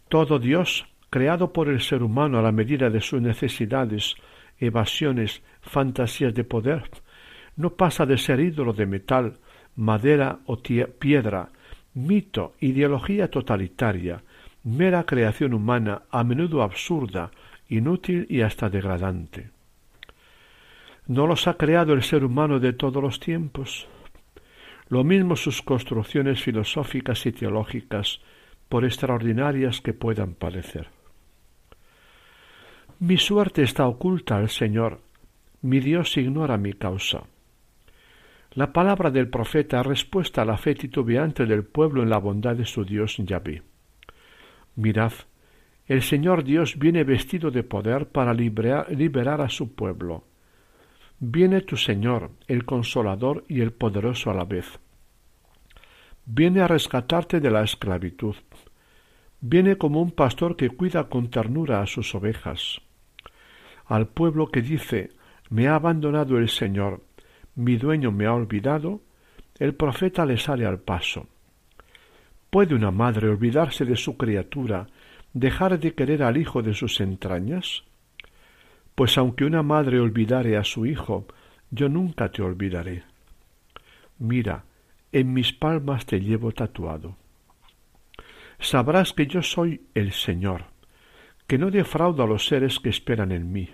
Todo 0.07 0.39
Dios 0.39 0.85
creado 1.09 1.51
por 1.51 1.67
el 1.69 1.81
ser 1.81 2.03
humano 2.03 2.37
a 2.39 2.41
la 2.41 2.51
medida 2.51 2.89
de 2.89 3.01
sus 3.01 3.21
necesidades, 3.21 4.15
evasiones, 4.59 5.41
fantasías 5.61 6.33
de 6.33 6.43
poder, 6.43 6.89
no 7.55 7.71
pasa 7.71 8.05
de 8.05 8.17
ser 8.17 8.39
ídolo 8.39 8.73
de 8.73 8.85
metal, 8.85 9.39
madera 9.75 10.39
o 10.45 10.61
piedra, 10.61 11.49
mito, 11.93 12.53
ideología 12.59 13.29
totalitaria, 13.29 14.23
mera 14.63 15.05
creación 15.05 15.53
humana, 15.53 16.03
a 16.11 16.23
menudo 16.23 16.63
absurda, 16.63 17.31
inútil 17.69 18.25
y 18.29 18.41
hasta 18.41 18.69
degradante. 18.69 19.49
¿No 21.07 21.27
los 21.27 21.47
ha 21.47 21.55
creado 21.55 21.93
el 21.93 22.03
ser 22.03 22.23
humano 22.23 22.59
de 22.59 22.73
todos 22.73 23.01
los 23.01 23.19
tiempos? 23.19 23.87
Lo 24.89 25.03
mismo 25.03 25.35
sus 25.35 25.61
construcciones 25.61 26.41
filosóficas 26.41 27.25
y 27.25 27.31
teológicas, 27.31 28.21
por 28.69 28.85
extraordinarias 28.85 29.81
que 29.81 29.93
puedan 29.93 30.33
parecer. 30.33 30.94
Mi 32.99 33.17
suerte 33.17 33.61
está 33.61 33.87
oculta 33.87 34.37
al 34.37 34.49
Señor, 34.49 35.01
mi 35.61 35.81
Dios 35.81 36.15
ignora 36.15 36.57
mi 36.57 36.71
causa. 36.71 37.23
La 38.51 38.71
palabra 38.71 39.11
del 39.11 39.27
profeta 39.27 39.83
respuesta 39.83 40.43
a 40.43 40.45
la 40.45 40.57
fe 40.57 40.75
titubeante 40.75 41.45
del 41.45 41.65
pueblo 41.65 42.03
en 42.03 42.09
la 42.09 42.19
bondad 42.19 42.55
de 42.55 42.63
su 42.63 42.85
Dios 42.85 43.17
Yahvé. 43.17 43.63
Mirad, 44.77 45.11
el 45.87 46.03
Señor 46.03 46.45
Dios 46.45 46.79
viene 46.79 47.03
vestido 47.03 47.51
de 47.51 47.63
poder 47.63 48.07
para 48.07 48.33
liberar, 48.33 48.89
liberar 48.89 49.41
a 49.41 49.49
su 49.49 49.75
pueblo. 49.75 50.23
Viene 51.19 51.61
tu 51.61 51.75
Señor, 51.75 52.31
el 52.47 52.63
consolador 52.63 53.43
y 53.49 53.59
el 53.59 53.73
poderoso 53.73 54.31
a 54.31 54.33
la 54.33 54.45
vez. 54.45 54.79
Viene 56.25 56.61
a 56.61 56.67
rescatarte 56.67 57.41
de 57.41 57.51
la 57.51 57.61
esclavitud. 57.61 58.35
Viene 59.41 59.77
como 59.77 60.01
un 60.01 60.11
pastor 60.11 60.55
que 60.55 60.69
cuida 60.69 61.09
con 61.09 61.29
ternura 61.29 61.81
a 61.81 61.87
sus 61.87 62.15
ovejas 62.15 62.81
al 63.85 64.07
pueblo 64.07 64.47
que 64.47 64.61
dice 64.61 65.11
Me 65.49 65.67
ha 65.67 65.75
abandonado 65.75 66.37
el 66.37 66.49
Señor, 66.49 67.03
mi 67.55 67.77
dueño 67.77 68.11
me 68.11 68.25
ha 68.25 68.33
olvidado, 68.33 69.01
el 69.59 69.73
profeta 69.75 70.25
le 70.25 70.37
sale 70.37 70.65
al 70.65 70.79
paso. 70.79 71.27
¿Puede 72.49 72.75
una 72.75 72.91
madre 72.91 73.29
olvidarse 73.29 73.85
de 73.85 73.95
su 73.95 74.17
criatura, 74.17 74.87
dejar 75.33 75.79
de 75.79 75.93
querer 75.93 76.23
al 76.23 76.37
hijo 76.37 76.61
de 76.61 76.73
sus 76.73 76.99
entrañas? 77.01 77.83
Pues 78.95 79.17
aunque 79.17 79.45
una 79.45 79.63
madre 79.63 79.99
olvidare 79.99 80.57
a 80.57 80.63
su 80.63 80.85
hijo, 80.85 81.27
yo 81.69 81.89
nunca 81.89 82.31
te 82.31 82.41
olvidaré. 82.41 83.03
Mira, 84.19 84.63
en 85.11 85.33
mis 85.33 85.53
palmas 85.53 86.05
te 86.05 86.19
llevo 86.19 86.51
tatuado. 86.51 87.17
Sabrás 88.59 89.13
que 89.13 89.27
yo 89.27 89.41
soy 89.41 89.81
el 89.93 90.13
Señor, 90.13 90.65
que 91.47 91.57
no 91.57 91.71
defraudo 91.71 92.23
a 92.23 92.27
los 92.27 92.47
seres 92.47 92.79
que 92.79 92.89
esperan 92.89 93.31
en 93.31 93.51
mí. 93.51 93.69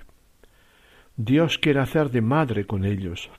Dios 1.15 1.57
quiere 1.57 1.79
hacer 1.79 2.09
de 2.09 2.21
madre 2.21 2.65
con 2.65 2.85
ellos. 2.85 3.29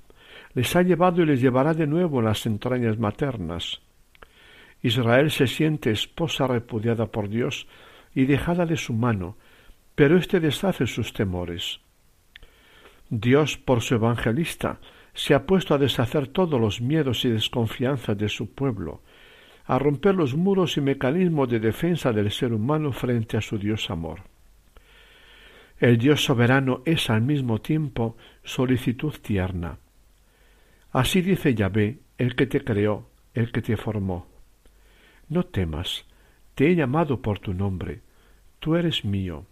Les 0.54 0.74
ha 0.76 0.82
llevado 0.82 1.22
y 1.22 1.26
les 1.26 1.40
llevará 1.40 1.74
de 1.74 1.86
nuevo 1.86 2.20
en 2.20 2.26
las 2.26 2.46
entrañas 2.46 2.98
maternas. 2.98 3.80
Israel 4.82 5.30
se 5.30 5.46
siente 5.46 5.90
esposa 5.90 6.46
repudiada 6.46 7.06
por 7.06 7.28
Dios 7.28 7.66
y 8.14 8.26
dejada 8.26 8.66
de 8.66 8.76
su 8.76 8.92
mano, 8.92 9.36
pero 9.94 10.16
éste 10.16 10.40
deshace 10.40 10.86
sus 10.86 11.12
temores. 11.12 11.80
Dios, 13.08 13.56
por 13.58 13.82
su 13.82 13.94
evangelista, 13.94 14.80
se 15.14 15.34
ha 15.34 15.46
puesto 15.46 15.74
a 15.74 15.78
deshacer 15.78 16.28
todos 16.28 16.60
los 16.60 16.80
miedos 16.80 17.24
y 17.24 17.30
desconfianzas 17.30 18.16
de 18.16 18.28
su 18.28 18.54
pueblo, 18.54 19.02
a 19.64 19.78
romper 19.78 20.14
los 20.14 20.34
muros 20.34 20.76
y 20.76 20.80
mecanismos 20.80 21.48
de 21.48 21.60
defensa 21.60 22.12
del 22.12 22.30
ser 22.30 22.52
humano 22.52 22.92
frente 22.92 23.36
a 23.36 23.40
su 23.40 23.58
Dios 23.58 23.90
amor. 23.90 24.22
El 25.78 25.98
Dios 25.98 26.24
soberano 26.24 26.82
es 26.84 27.10
al 27.10 27.22
mismo 27.22 27.60
tiempo 27.60 28.16
solicitud 28.44 29.14
tierna. 29.20 29.78
Así 30.92 31.22
dice 31.22 31.54
Yahvé, 31.54 31.98
el 32.18 32.36
que 32.36 32.46
te 32.46 32.62
creó, 32.62 33.08
el 33.34 33.50
que 33.50 33.62
te 33.62 33.76
formó. 33.76 34.26
No 35.28 35.44
temas, 35.44 36.04
te 36.54 36.68
he 36.68 36.74
llamado 36.74 37.22
por 37.22 37.38
tu 37.38 37.54
nombre, 37.54 38.02
tú 38.60 38.76
eres 38.76 39.04
mío. 39.04 39.46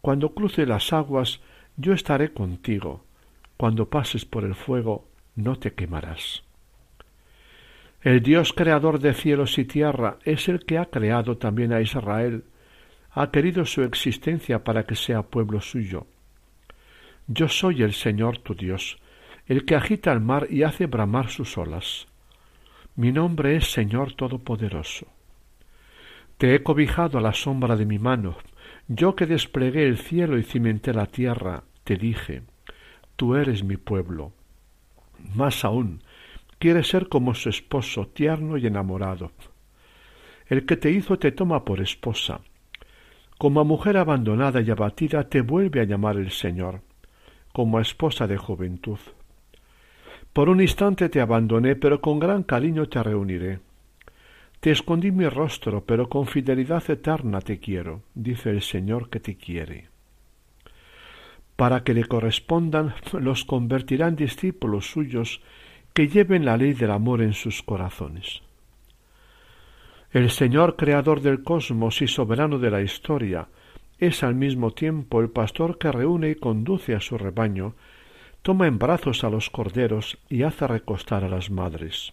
Cuando 0.00 0.34
cruce 0.34 0.66
las 0.66 0.92
aguas, 0.92 1.40
yo 1.76 1.92
estaré 1.92 2.32
contigo, 2.32 3.04
cuando 3.56 3.88
pases 3.90 4.24
por 4.24 4.44
el 4.44 4.54
fuego, 4.54 5.08
no 5.36 5.56
te 5.56 5.74
quemarás. 5.74 6.42
El 8.04 8.20
Dios 8.20 8.52
creador 8.52 8.98
de 9.00 9.14
cielos 9.14 9.56
y 9.56 9.64
tierra 9.64 10.18
es 10.24 10.50
el 10.50 10.66
que 10.66 10.76
ha 10.76 10.84
creado 10.84 11.38
también 11.38 11.72
a 11.72 11.80
Israel, 11.80 12.44
ha 13.10 13.30
querido 13.30 13.64
su 13.64 13.82
existencia 13.82 14.62
para 14.62 14.84
que 14.84 14.94
sea 14.94 15.22
pueblo 15.22 15.62
suyo. 15.62 16.06
Yo 17.26 17.48
soy 17.48 17.82
el 17.82 17.94
Señor 17.94 18.36
tu 18.40 18.54
Dios, 18.54 18.98
el 19.46 19.64
que 19.64 19.74
agita 19.74 20.12
el 20.12 20.20
mar 20.20 20.48
y 20.50 20.64
hace 20.64 20.84
bramar 20.84 21.30
sus 21.30 21.56
olas. 21.56 22.06
Mi 22.94 23.10
nombre 23.10 23.56
es 23.56 23.72
Señor 23.72 24.12
Todopoderoso. 24.12 25.06
Te 26.36 26.54
he 26.54 26.62
cobijado 26.62 27.16
a 27.16 27.22
la 27.22 27.32
sombra 27.32 27.74
de 27.74 27.86
mi 27.86 27.98
mano, 27.98 28.36
yo 28.86 29.16
que 29.16 29.24
desplegué 29.24 29.86
el 29.86 29.96
cielo 29.96 30.36
y 30.36 30.42
cimenté 30.42 30.92
la 30.92 31.06
tierra, 31.06 31.62
te 31.84 31.96
dije, 31.96 32.42
tú 33.16 33.34
eres 33.34 33.64
mi 33.64 33.78
pueblo. 33.78 34.32
Más 35.34 35.64
aún, 35.64 36.02
quieres 36.58 36.88
ser 36.88 37.08
como 37.08 37.34
su 37.34 37.48
esposo, 37.48 38.08
tierno 38.08 38.56
y 38.56 38.66
enamorado. 38.66 39.32
El 40.46 40.66
que 40.66 40.76
te 40.76 40.90
hizo 40.90 41.18
te 41.18 41.32
toma 41.32 41.64
por 41.64 41.80
esposa. 41.80 42.40
Como 43.38 43.60
a 43.60 43.64
mujer 43.64 43.96
abandonada 43.96 44.60
y 44.60 44.70
abatida 44.70 45.28
te 45.28 45.40
vuelve 45.40 45.80
a 45.80 45.84
llamar 45.84 46.16
el 46.16 46.30
Señor, 46.30 46.82
como 47.52 47.78
a 47.78 47.82
esposa 47.82 48.26
de 48.26 48.36
juventud. 48.36 48.98
Por 50.32 50.48
un 50.48 50.60
instante 50.60 51.08
te 51.08 51.20
abandoné, 51.20 51.76
pero 51.76 52.00
con 52.00 52.18
gran 52.18 52.42
cariño 52.42 52.88
te 52.88 53.02
reuniré. 53.02 53.60
Te 54.60 54.70
escondí 54.70 55.12
mi 55.12 55.28
rostro, 55.28 55.84
pero 55.84 56.08
con 56.08 56.26
fidelidad 56.26 56.82
eterna 56.90 57.40
te 57.40 57.58
quiero, 57.60 58.02
dice 58.14 58.50
el 58.50 58.62
Señor 58.62 59.10
que 59.10 59.20
te 59.20 59.36
quiere. 59.36 59.88
Para 61.56 61.84
que 61.84 61.94
le 61.94 62.04
correspondan, 62.04 62.94
los 63.12 63.44
convertirá 63.44 64.08
en 64.08 64.16
discípulos 64.16 64.90
suyos 64.90 65.40
que 65.94 66.08
lleven 66.08 66.44
la 66.44 66.56
ley 66.56 66.74
del 66.74 66.90
amor 66.90 67.22
en 67.22 67.32
sus 67.32 67.62
corazones. 67.62 68.42
El 70.10 70.30
Señor 70.30 70.76
creador 70.76 71.22
del 71.22 71.42
cosmos 71.42 72.02
y 72.02 72.08
soberano 72.08 72.58
de 72.58 72.70
la 72.70 72.82
historia 72.82 73.48
es 73.98 74.22
al 74.22 74.34
mismo 74.34 74.72
tiempo 74.72 75.20
el 75.20 75.30
pastor 75.30 75.78
que 75.78 75.90
reúne 75.90 76.30
y 76.30 76.34
conduce 76.34 76.94
a 76.94 77.00
su 77.00 77.16
rebaño, 77.16 77.74
toma 78.42 78.66
en 78.66 78.78
brazos 78.78 79.24
a 79.24 79.30
los 79.30 79.50
corderos 79.50 80.18
y 80.28 80.42
hace 80.42 80.66
recostar 80.66 81.24
a 81.24 81.28
las 81.28 81.50
madres. 81.50 82.12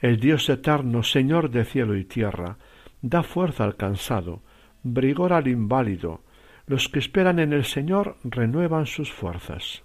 El 0.00 0.18
Dios 0.18 0.48
eterno, 0.48 1.02
Señor 1.02 1.50
de 1.50 1.64
cielo 1.64 1.96
y 1.96 2.04
tierra, 2.04 2.58
da 3.02 3.22
fuerza 3.22 3.64
al 3.64 3.76
cansado, 3.76 4.42
brigor 4.82 5.32
al 5.32 5.48
inválido, 5.48 6.22
los 6.66 6.88
que 6.88 6.98
esperan 6.98 7.38
en 7.38 7.52
el 7.52 7.64
Señor 7.64 8.16
renuevan 8.24 8.86
sus 8.86 9.12
fuerzas. 9.12 9.83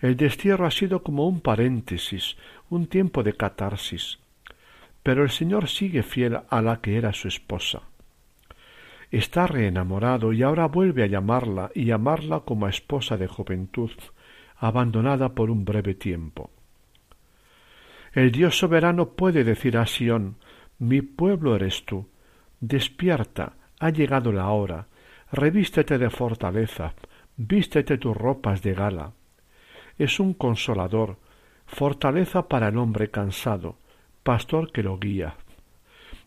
El 0.00 0.16
destierro 0.16 0.66
ha 0.66 0.70
sido 0.70 1.02
como 1.02 1.26
un 1.26 1.40
paréntesis, 1.40 2.36
un 2.70 2.86
tiempo 2.86 3.22
de 3.22 3.34
catarsis, 3.34 4.18
pero 5.02 5.22
el 5.22 5.30
Señor 5.30 5.68
sigue 5.68 6.02
fiel 6.02 6.40
a 6.48 6.62
la 6.62 6.80
que 6.80 6.96
era 6.96 7.12
su 7.12 7.28
esposa. 7.28 7.82
Está 9.10 9.46
reenamorado 9.46 10.32
y 10.32 10.42
ahora 10.42 10.66
vuelve 10.66 11.04
a 11.04 11.06
llamarla 11.06 11.70
y 11.74 11.90
amarla 11.90 12.40
como 12.40 12.66
a 12.66 12.70
esposa 12.70 13.16
de 13.16 13.28
juventud, 13.28 13.92
abandonada 14.56 15.34
por 15.34 15.50
un 15.50 15.64
breve 15.64 15.94
tiempo. 15.94 16.50
El 18.12 18.32
Dios 18.32 18.58
soberano 18.58 19.10
puede 19.10 19.44
decir 19.44 19.76
a 19.76 19.86
Sión, 19.86 20.36
mi 20.78 21.02
pueblo 21.02 21.54
eres 21.54 21.84
tú, 21.84 22.08
despierta, 22.60 23.54
ha 23.78 23.90
llegado 23.90 24.32
la 24.32 24.48
hora, 24.48 24.86
revístete 25.30 25.98
de 25.98 26.10
fortaleza, 26.10 26.94
vístete 27.36 27.98
tus 27.98 28.16
ropas 28.16 28.62
de 28.62 28.74
gala. 28.74 29.12
Es 29.98 30.20
un 30.20 30.34
consolador, 30.34 31.16
fortaleza 31.66 32.48
para 32.48 32.68
el 32.68 32.78
hombre 32.78 33.10
cansado, 33.10 33.76
pastor 34.22 34.72
que 34.72 34.82
lo 34.82 34.98
guía. 34.98 35.36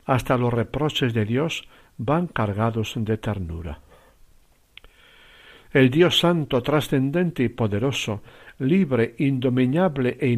Hasta 0.06 0.38
los 0.38 0.54
reproches 0.54 1.14
de 1.14 1.26
Dios 1.26 1.68
van 1.98 2.28
cargados 2.28 2.94
de 2.96 3.18
ternura. 3.18 3.80
El 5.74 5.90
Dios 5.90 6.20
santo, 6.20 6.64
trascendente 6.64 7.44
y 7.44 7.50
poderoso, 7.50 8.22
libre, 8.60 9.16
indomeñable 9.18 10.18
e, 10.20 10.34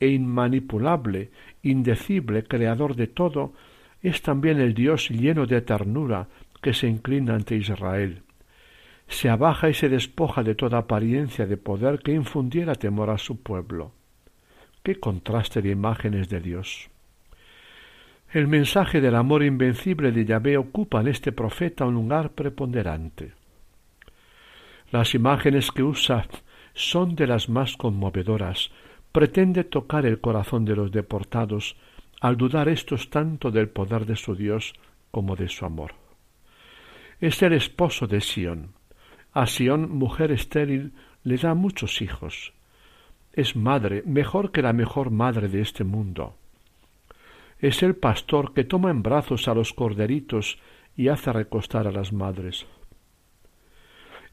e, 0.00 0.08
inmanipulable, 0.08 1.30
indecible, 1.62 2.44
creador 2.44 2.96
de 2.96 3.06
todo, 3.06 3.52
es 4.02 4.20
también 4.22 4.60
el 4.60 4.74
Dios 4.74 5.08
lleno 5.08 5.46
de 5.46 5.62
ternura 5.62 6.26
que 6.60 6.74
se 6.74 6.88
inclina 6.88 7.34
ante 7.34 7.56
Israel. 7.56 8.22
Se 9.08 9.28
abaja 9.28 9.68
y 9.68 9.74
se 9.74 9.88
despoja 9.88 10.42
de 10.42 10.54
toda 10.54 10.78
apariencia 10.78 11.46
de 11.46 11.56
poder 11.56 12.00
que 12.00 12.12
infundiera 12.12 12.74
temor 12.74 13.10
a 13.10 13.18
su 13.18 13.42
pueblo. 13.42 13.92
Qué 14.82 14.98
contraste 14.98 15.62
de 15.62 15.70
imágenes 15.70 16.28
de 16.28 16.40
Dios. 16.40 16.90
El 18.32 18.48
mensaje 18.48 19.00
del 19.00 19.14
amor 19.14 19.42
invencible 19.42 20.10
de 20.10 20.24
Yahvé 20.24 20.56
ocupa 20.56 21.02
en 21.02 21.08
este 21.08 21.32
profeta 21.32 21.84
un 21.84 21.94
lugar 21.94 22.30
preponderante. 22.30 23.34
Las 24.90 25.14
imágenes 25.14 25.70
que 25.70 25.82
usa 25.82 26.26
son 26.74 27.14
de 27.14 27.26
las 27.26 27.48
más 27.48 27.76
conmovedoras. 27.76 28.70
Pretende 29.12 29.64
tocar 29.64 30.06
el 30.06 30.20
corazón 30.20 30.64
de 30.64 30.76
los 30.76 30.90
deportados 30.90 31.76
al 32.20 32.36
dudar 32.36 32.68
éstos 32.68 33.10
tanto 33.10 33.50
del 33.50 33.68
poder 33.68 34.06
de 34.06 34.16
su 34.16 34.34
Dios 34.34 34.72
como 35.10 35.36
de 35.36 35.48
su 35.48 35.66
amor. 35.66 35.94
Es 37.20 37.42
el 37.42 37.52
esposo 37.52 38.06
de 38.06 38.20
Sión. 38.20 38.72
A 39.32 39.46
Sión, 39.46 39.90
mujer 39.90 40.30
estéril, 40.30 40.92
le 41.24 41.36
da 41.36 41.54
muchos 41.54 42.02
hijos. 42.02 42.52
Es 43.32 43.56
madre, 43.56 44.02
mejor 44.04 44.52
que 44.52 44.60
la 44.60 44.72
mejor 44.72 45.10
madre 45.10 45.48
de 45.48 45.62
este 45.62 45.84
mundo. 45.84 46.36
Es 47.58 47.82
el 47.82 47.94
pastor 47.96 48.52
que 48.52 48.64
toma 48.64 48.90
en 48.90 49.02
brazos 49.02 49.48
a 49.48 49.54
los 49.54 49.72
corderitos 49.72 50.58
y 50.96 51.08
hace 51.08 51.32
recostar 51.32 51.86
a 51.86 51.92
las 51.92 52.12
madres. 52.12 52.66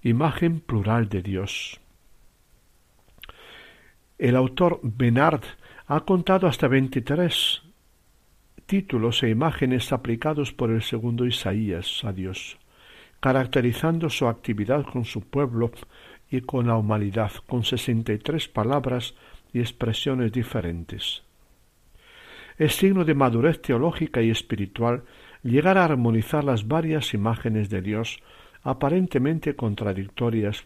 Imagen 0.01 0.59
plural 0.59 1.07
de 1.07 1.21
Dios. 1.21 1.79
El 4.17 4.35
autor 4.35 4.79
Benard 4.83 5.43
ha 5.87 6.01
contado 6.01 6.47
hasta 6.47 6.67
veintitrés 6.67 7.61
títulos 8.65 9.23
e 9.23 9.29
imágenes 9.29 9.91
aplicados 9.91 10.51
por 10.51 10.69
el 10.69 10.83
segundo 10.83 11.25
Isaías 11.25 12.03
a 12.03 12.11
Dios, 12.11 12.57
caracterizando 13.19 14.09
su 14.09 14.27
actividad 14.27 14.85
con 14.85 15.05
su 15.05 15.21
pueblo 15.21 15.71
y 16.29 16.41
con 16.41 16.67
la 16.67 16.77
humanidad, 16.77 17.31
con 17.47 17.63
sesenta 17.63 18.13
y 18.13 18.19
tres 18.19 18.47
palabras 18.47 19.15
y 19.53 19.59
expresiones 19.59 20.31
diferentes. 20.31 21.23
Es 22.57 22.75
signo 22.75 23.05
de 23.05 23.13
madurez 23.13 23.61
teológica 23.61 24.21
y 24.21 24.29
espiritual 24.29 25.03
llegar 25.43 25.77
a 25.77 25.85
armonizar 25.85 26.43
las 26.43 26.67
varias 26.67 27.13
imágenes 27.13 27.69
de 27.69 27.81
Dios 27.81 28.19
aparentemente 28.63 29.55
contradictorias 29.55 30.63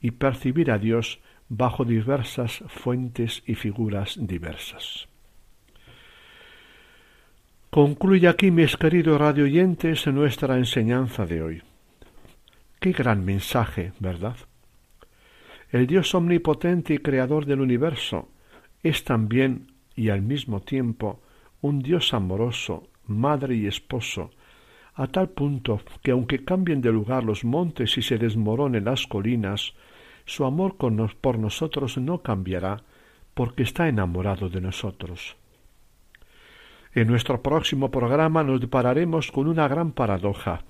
y 0.00 0.12
percibir 0.12 0.70
a 0.70 0.78
Dios 0.78 1.20
bajo 1.48 1.84
diversas 1.84 2.62
fuentes 2.68 3.42
y 3.46 3.54
figuras 3.54 4.16
diversas. 4.20 5.07
Concluye 7.70 8.28
aquí, 8.28 8.50
mis 8.50 8.78
queridos 8.78 9.20
radioyentes, 9.20 10.06
nuestra 10.06 10.56
enseñanza 10.56 11.26
de 11.26 11.42
hoy. 11.42 11.62
Qué 12.80 12.92
gran 12.92 13.26
mensaje, 13.26 13.92
¿verdad? 14.00 14.36
El 15.70 15.86
Dios 15.86 16.14
omnipotente 16.14 16.94
y 16.94 16.98
creador 16.98 17.44
del 17.44 17.60
universo 17.60 18.30
es 18.82 19.04
también 19.04 19.72
y 19.94 20.08
al 20.08 20.22
mismo 20.22 20.60
tiempo 20.60 21.20
un 21.60 21.80
Dios 21.80 22.14
amoroso, 22.14 22.88
madre 23.06 23.56
y 23.56 23.66
esposo, 23.66 24.30
a 24.94 25.06
tal 25.08 25.28
punto 25.28 25.82
que 26.02 26.12
aunque 26.12 26.46
cambien 26.46 26.80
de 26.80 26.90
lugar 26.90 27.22
los 27.22 27.44
montes 27.44 27.98
y 27.98 28.02
se 28.02 28.16
desmoronen 28.16 28.86
las 28.86 29.06
colinas, 29.06 29.74
su 30.24 30.46
amor 30.46 30.76
por 30.76 31.38
nosotros 31.38 31.98
no 31.98 32.22
cambiará 32.22 32.82
porque 33.34 33.62
está 33.62 33.88
enamorado 33.88 34.48
de 34.48 34.62
nosotros. 34.62 35.36
En 36.98 37.06
nuestro 37.06 37.40
próximo 37.44 37.92
programa 37.92 38.42
nos 38.42 38.60
depararemos 38.60 39.30
con 39.30 39.46
una 39.46 39.68
gran 39.68 39.92
paradoja, 39.92 40.64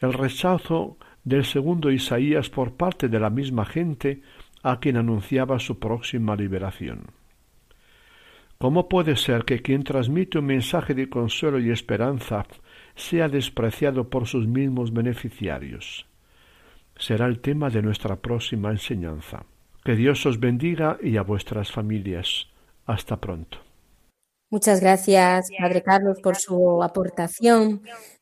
el 0.00 0.12
rechazo 0.12 0.98
del 1.22 1.44
segundo 1.44 1.92
Isaías 1.92 2.50
por 2.50 2.74
parte 2.74 3.08
de 3.08 3.20
la 3.20 3.30
misma 3.30 3.64
gente 3.64 4.22
a 4.64 4.80
quien 4.80 4.96
anunciaba 4.96 5.60
su 5.60 5.78
próxima 5.78 6.34
liberación. 6.34 7.12
¿Cómo 8.58 8.88
puede 8.88 9.14
ser 9.14 9.44
que 9.44 9.62
quien 9.62 9.84
transmite 9.84 10.40
un 10.40 10.46
mensaje 10.46 10.94
de 10.94 11.08
consuelo 11.08 11.60
y 11.60 11.70
esperanza 11.70 12.44
sea 12.96 13.28
despreciado 13.28 14.10
por 14.10 14.26
sus 14.26 14.48
mismos 14.48 14.92
beneficiarios? 14.92 16.06
será 16.96 17.26
el 17.26 17.38
tema 17.38 17.70
de 17.70 17.82
nuestra 17.82 18.16
próxima 18.16 18.70
enseñanza. 18.70 19.46
Que 19.84 19.94
Dios 19.94 20.26
os 20.26 20.40
bendiga 20.40 20.98
y 21.00 21.18
a 21.18 21.22
vuestras 21.22 21.70
familias. 21.70 22.48
Hasta 22.84 23.20
pronto. 23.20 23.71
Muchas 24.52 24.82
gracias, 24.82 25.48
Padre 25.58 25.82
Carlos, 25.82 26.20
por 26.22 26.36
su 26.36 26.82
aportación. 26.82 27.80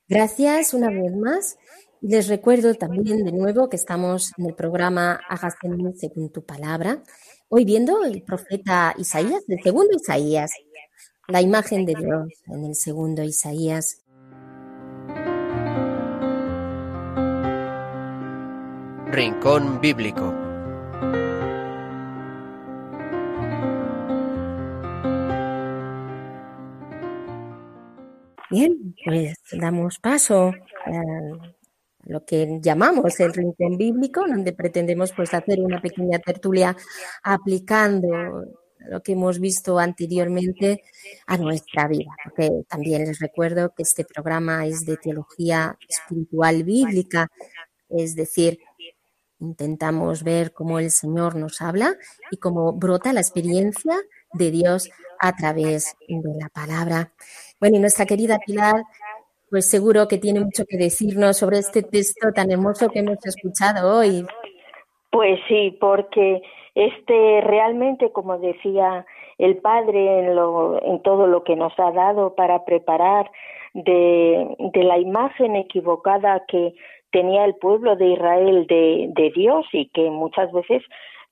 Gracias 0.09 0.74
una 0.74 0.89
vez 0.89 1.12
más. 1.16 1.59
Y 2.01 2.07
les 2.07 2.28
recuerdo 2.28 2.72
también 2.74 3.24
de 3.24 3.33
nuevo 3.33 3.68
que 3.68 3.74
estamos 3.74 4.31
en 4.39 4.47
el 4.47 4.55
programa 4.55 5.20
Hágase 5.28 5.57
en 5.64 5.93
según 5.99 6.31
tu 6.31 6.47
palabra. 6.47 7.03
Hoy 7.49 7.64
viendo 7.64 8.05
el 8.05 8.22
profeta 8.22 8.95
Isaías, 8.97 9.43
el 9.49 9.61
segundo 9.61 9.91
Isaías, 9.97 10.53
la 11.26 11.43
imagen 11.43 11.85
de 11.85 11.97
Dios 11.97 12.28
en 12.47 12.64
el 12.64 12.76
segundo 12.76 13.24
Isaías. 13.24 13.99
Rincón 19.11 19.81
Bíblico. 19.81 20.39
Bien, 28.51 28.97
pues 29.05 29.37
damos 29.53 29.99
paso 30.01 30.53
a 30.85 31.03
lo 32.05 32.25
que 32.25 32.59
llamamos 32.61 33.21
el 33.21 33.33
rincón 33.33 33.77
bíblico, 33.77 34.27
donde 34.27 34.53
pretendemos 34.53 35.13
pues 35.13 35.33
hacer 35.35 35.61
una 35.61 35.81
pequeña 35.81 36.19
tertulia 36.19 36.77
aplicando 37.23 38.45
lo 38.79 39.03
que 39.03 39.13
hemos 39.13 39.39
visto 39.39 39.79
anteriormente 39.79 40.83
a 41.27 41.37
nuestra 41.37 41.87
vida. 41.87 42.11
Porque 42.25 42.51
también 42.69 43.05
les 43.05 43.21
recuerdo 43.21 43.73
que 43.75 43.85
este 43.85 44.05
programa 44.05 44.67
es 44.67 44.85
de 44.85 44.97
teología 44.97 45.77
espiritual 45.89 46.65
bíblica, 46.65 47.29
es 47.89 48.17
decir, 48.17 48.59
intentamos 49.39 50.25
ver 50.25 50.53
cómo 50.53 50.79
el 50.79 50.91
Señor 50.91 51.37
nos 51.37 51.61
habla 51.61 51.97
y 52.31 52.39
cómo 52.39 52.73
brota 52.73 53.13
la 53.13 53.21
experiencia 53.21 53.97
de 54.33 54.51
Dios 54.51 54.91
a 55.21 55.37
través 55.37 55.95
de 56.09 56.35
la 56.41 56.49
palabra. 56.49 57.13
Bueno, 57.61 57.77
y 57.77 57.81
nuestra 57.81 58.07
querida 58.07 58.39
Pilar, 58.45 58.83
pues 59.51 59.69
seguro 59.69 60.09
que 60.09 60.17
tiene 60.17 60.41
mucho 60.41 60.65
que 60.67 60.79
decirnos 60.79 61.37
sobre 61.37 61.59
este 61.59 61.83
texto 61.83 62.33
tan 62.35 62.51
hermoso 62.51 62.89
que 62.89 63.01
hemos 63.01 63.19
escuchado 63.27 63.99
hoy. 63.99 64.25
Pues 65.11 65.39
sí, 65.47 65.77
porque 65.79 66.41
este 66.75 67.41
realmente, 67.43 68.13
como 68.13 68.39
decía 68.39 69.05
el 69.37 69.59
Padre 69.59 70.21
en, 70.21 70.37
lo, 70.37 70.83
en 70.83 71.03
todo 71.03 71.27
lo 71.27 71.45
que 71.45 71.57
nos 71.57 71.73
ha 71.79 71.91
dado 71.91 72.35
para 72.35 72.65
preparar 72.65 73.31
de, 73.75 74.57
la 74.75 74.99
imagen 74.99 75.57
equivocada 75.57 76.45
que 76.49 76.75
tenía 77.11 77.45
el 77.45 77.57
pueblo 77.57 77.97
de 77.97 78.09
Israel 78.09 78.67
de, 78.69 79.33
Dios 79.35 79.67
y 79.73 79.89
que 79.91 80.11
muchas 80.11 80.51
veces 80.53 80.83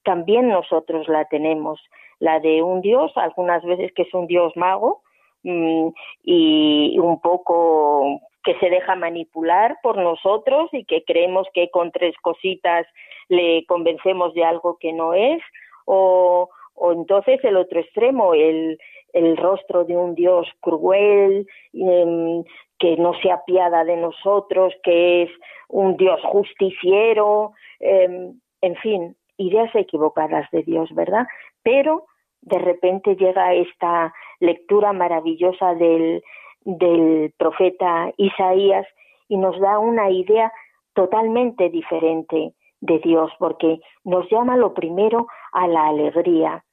también 0.03 0.49
nosotros 0.49 1.07
la 1.07 1.25
tenemos, 1.25 1.79
la 2.19 2.39
de 2.39 2.61
un 2.61 2.81
Dios, 2.81 3.11
algunas 3.15 3.63
veces 3.63 3.91
que 3.95 4.03
es 4.03 4.13
un 4.13 4.27
Dios 4.27 4.53
mago 4.55 5.01
y 5.43 6.97
un 6.99 7.21
poco 7.21 8.19
que 8.43 8.55
se 8.59 8.69
deja 8.69 8.95
manipular 8.95 9.77
por 9.83 9.97
nosotros 9.97 10.69
y 10.71 10.85
que 10.85 11.03
creemos 11.03 11.47
que 11.53 11.69
con 11.69 11.91
tres 11.91 12.15
cositas 12.21 12.85
le 13.27 13.65
convencemos 13.65 14.33
de 14.33 14.43
algo 14.43 14.77
que 14.79 14.93
no 14.93 15.13
es, 15.13 15.41
o, 15.85 16.49
o 16.75 16.91
entonces 16.91 17.43
el 17.43 17.57
otro 17.57 17.79
extremo, 17.79 18.33
el, 18.33 18.79
el 19.13 19.37
rostro 19.37 19.85
de 19.85 19.97
un 19.97 20.15
Dios 20.15 20.47
cruel, 20.61 21.47
em, 21.73 22.43
que 22.79 22.95
no 22.97 23.13
se 23.21 23.31
apiada 23.31 23.83
de 23.83 23.97
nosotros, 23.97 24.73
que 24.83 25.23
es 25.23 25.29
un 25.67 25.97
Dios 25.97 26.21
justiciero, 26.23 27.51
em, 27.79 28.39
en 28.61 28.75
fin, 28.77 29.15
ideas 29.37 29.73
equivocadas 29.75 30.49
de 30.51 30.63
Dios, 30.63 30.89
¿verdad? 30.93 31.27
Pero 31.63 32.05
de 32.41 32.57
repente 32.57 33.15
llega 33.15 33.53
esta 33.53 34.13
lectura 34.39 34.93
maravillosa 34.93 35.73
del, 35.75 36.23
del 36.63 37.33
profeta 37.37 38.11
Isaías 38.17 38.87
y 39.27 39.37
nos 39.37 39.59
da 39.59 39.79
una 39.79 40.09
idea 40.09 40.51
totalmente 40.93 41.69
diferente 41.69 42.53
de 42.81 42.99
Dios, 42.99 43.31
porque 43.39 43.79
nos 44.03 44.29
llama 44.29 44.57
lo 44.57 44.73
primero 44.73 45.27
a 45.51 45.67
la 45.67 45.87
alegría. 45.87 46.63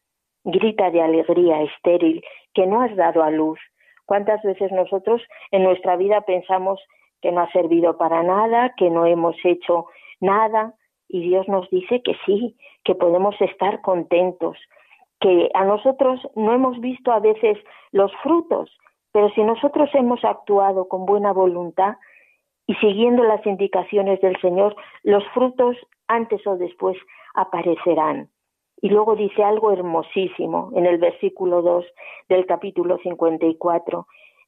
Grita 0.44 0.90
de 0.90 1.02
alegría 1.02 1.62
estéril 1.62 2.24
que 2.54 2.66
no 2.66 2.80
has 2.82 2.94
dado 2.96 3.22
a 3.22 3.30
luz. 3.30 3.58
¿Cuántas 4.06 4.42
veces 4.42 4.70
nosotros 4.70 5.20
en 5.50 5.64
nuestra 5.64 5.96
vida 5.96 6.20
pensamos 6.20 6.80
que 7.20 7.32
no 7.32 7.40
ha 7.40 7.50
servido 7.50 7.98
para 7.98 8.22
nada, 8.22 8.72
que 8.76 8.88
no 8.88 9.04
hemos 9.04 9.36
hecho 9.44 9.86
nada? 10.20 10.74
Y 11.08 11.20
Dios 11.28 11.48
nos 11.48 11.68
dice 11.70 12.02
que 12.02 12.16
sí, 12.24 12.56
que 12.84 12.94
podemos 12.94 13.34
estar 13.40 13.80
contentos, 13.80 14.56
que 15.20 15.50
a 15.54 15.64
nosotros 15.64 16.20
no 16.34 16.52
hemos 16.52 16.80
visto 16.80 17.12
a 17.12 17.20
veces 17.20 17.58
los 17.92 18.12
frutos, 18.22 18.70
pero 19.12 19.30
si 19.30 19.42
nosotros 19.42 19.88
hemos 19.94 20.24
actuado 20.24 20.88
con 20.88 21.06
buena 21.06 21.32
voluntad 21.32 21.96
y 22.66 22.74
siguiendo 22.74 23.22
las 23.22 23.44
indicaciones 23.46 24.20
del 24.20 24.38
Señor, 24.40 24.76
los 25.04 25.24
frutos 25.28 25.76
antes 26.08 26.46
o 26.46 26.56
después 26.56 26.96
aparecerán. 27.34 28.28
Y 28.82 28.90
luego 28.90 29.16
dice 29.16 29.42
algo 29.42 29.72
hermosísimo 29.72 30.70
en 30.74 30.84
el 30.84 30.98
versículo 30.98 31.62
2 31.62 31.84
del 32.28 32.44
capítulo 32.46 32.98
54. 32.98 34.06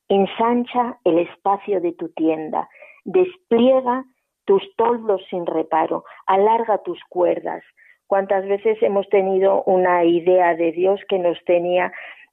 Ensancha 0.08 0.98
el 1.04 1.18
espacio 1.18 1.80
de 1.80 1.92
tu 1.92 2.10
tienda, 2.10 2.68
despliega 3.04 4.04
tus 4.44 4.62
toldos 4.76 5.22
sin 5.30 5.46
reparo, 5.46 6.04
alarga 6.26 6.78
tus 6.82 6.98
cuerdas. 7.08 7.62
¿Cuántas 8.08 8.46
veces 8.48 8.82
hemos 8.82 9.06
tenido 9.10 9.62
una 9.64 10.02
idea 10.02 10.54
de 10.54 10.72
Dios 10.72 10.98
que 11.08 11.18
nos 11.18 11.38
tenía 11.44 11.92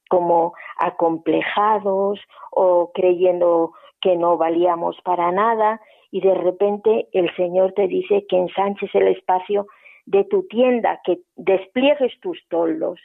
como 0.09 0.53
acomplejados 0.78 2.19
o 2.51 2.91
creyendo 2.93 3.73
que 4.01 4.15
no 4.15 4.38
valíamos 4.38 4.97
para 5.03 5.32
nada 5.34 5.82
y 6.11 6.21
de 6.21 6.34
repente 6.34 7.09
el 7.11 7.30
Señor 7.36 7.73
te 7.73 7.88
dice 7.88 8.26
que 8.30 8.38
ensanches 8.38 8.89
el 8.95 9.09
espacio 9.09 9.67
de 10.05 10.23
tu 10.23 10.47
tienda, 10.47 11.01
que 11.03 11.19
despliegues 11.36 12.17
tus 12.21 12.39
toldos, 12.47 12.97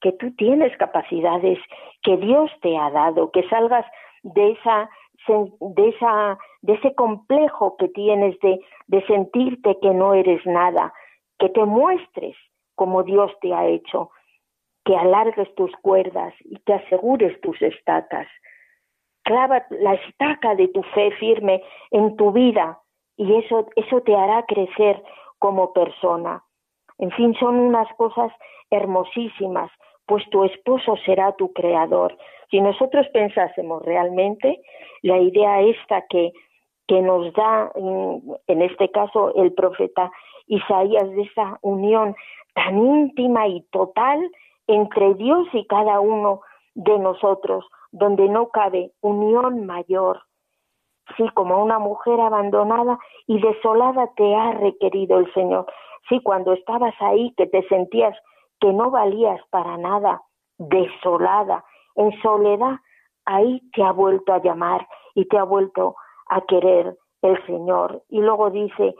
que 0.00 0.12
tú 0.12 0.34
tienes 0.36 0.74
capacidades 0.78 1.58
que 2.02 2.16
Dios 2.16 2.50
te 2.62 2.78
ha 2.78 2.90
dado, 2.90 3.30
que 3.30 3.46
salgas 3.50 3.84
de 4.22 4.52
esa 4.52 4.88
de 5.60 5.88
esa 5.88 6.38
de 6.62 6.74
ese 6.74 6.94
complejo 6.94 7.76
que 7.76 7.88
tienes 7.88 8.38
de, 8.40 8.60
de 8.86 9.04
sentirte 9.06 9.76
que 9.82 9.90
no 9.90 10.14
eres 10.14 10.44
nada, 10.46 10.94
que 11.38 11.48
te 11.48 11.64
muestres 11.64 12.36
como 12.74 13.02
Dios 13.02 13.32
te 13.40 13.52
ha 13.52 13.66
hecho, 13.66 14.10
que 14.84 14.96
alargues 14.96 15.52
tus 15.56 15.72
cuerdas 15.82 16.32
y 16.44 16.58
que 16.60 16.74
asegures 16.74 17.40
tus 17.40 17.60
estacas. 17.60 18.28
Clava 19.24 19.66
la 19.70 19.94
estaca 19.94 20.54
de 20.54 20.68
tu 20.68 20.82
fe 20.94 21.10
firme 21.12 21.62
en 21.90 22.16
tu 22.16 22.30
vida 22.30 22.78
y 23.16 23.34
eso, 23.34 23.66
eso 23.74 24.00
te 24.02 24.14
hará 24.14 24.44
crecer 24.44 25.02
como 25.38 25.72
persona. 25.72 26.44
En 26.98 27.10
fin, 27.10 27.34
son 27.34 27.56
unas 27.58 27.88
cosas 27.96 28.32
hermosísimas, 28.70 29.70
pues 30.06 30.22
tu 30.30 30.44
esposo 30.44 30.96
será 31.04 31.32
tu 31.32 31.52
creador. 31.52 32.16
Si 32.50 32.60
nosotros 32.60 33.06
pensásemos 33.12 33.82
realmente 33.82 34.60
la 35.02 35.18
idea 35.18 35.62
esta 35.62 36.06
que, 36.08 36.32
que 36.86 37.02
nos 37.02 37.32
da, 37.32 37.72
en 37.74 38.62
este 38.62 38.90
caso, 38.90 39.34
el 39.34 39.52
profeta 39.52 40.12
Isaías, 40.46 41.10
de 41.10 41.22
esa 41.22 41.58
unión 41.62 42.14
tan 42.54 42.78
íntima 42.78 43.46
y 43.48 43.62
total 43.70 44.18
entre 44.66 45.14
Dios 45.14 45.46
y 45.52 45.66
cada 45.66 46.00
uno 46.00 46.40
de 46.74 46.98
nosotros, 46.98 47.66
donde 47.92 48.28
no 48.28 48.48
cabe 48.48 48.92
unión 49.00 49.66
mayor. 49.66 50.22
Sí, 51.16 51.28
como 51.34 51.62
una 51.62 51.78
mujer 51.78 52.20
abandonada 52.20 52.98
y 53.26 53.40
desolada 53.40 54.10
te 54.16 54.34
ha 54.34 54.52
requerido 54.52 55.18
el 55.18 55.32
Señor. 55.34 55.66
Sí, 56.08 56.20
cuando 56.20 56.52
estabas 56.52 56.94
ahí, 57.00 57.32
que 57.36 57.46
te 57.46 57.62
sentías 57.68 58.16
que 58.60 58.72
no 58.72 58.90
valías 58.90 59.40
para 59.50 59.76
nada, 59.76 60.22
desolada, 60.58 61.64
en 61.94 62.12
soledad, 62.22 62.76
ahí 63.24 63.60
te 63.72 63.82
ha 63.82 63.92
vuelto 63.92 64.32
a 64.32 64.42
llamar 64.42 64.86
y 65.14 65.26
te 65.26 65.38
ha 65.38 65.44
vuelto 65.44 65.96
a 66.28 66.40
querer 66.42 66.96
el 67.22 67.46
Señor. 67.46 68.02
Y 68.08 68.20
luego 68.20 68.50
dice, 68.50 68.94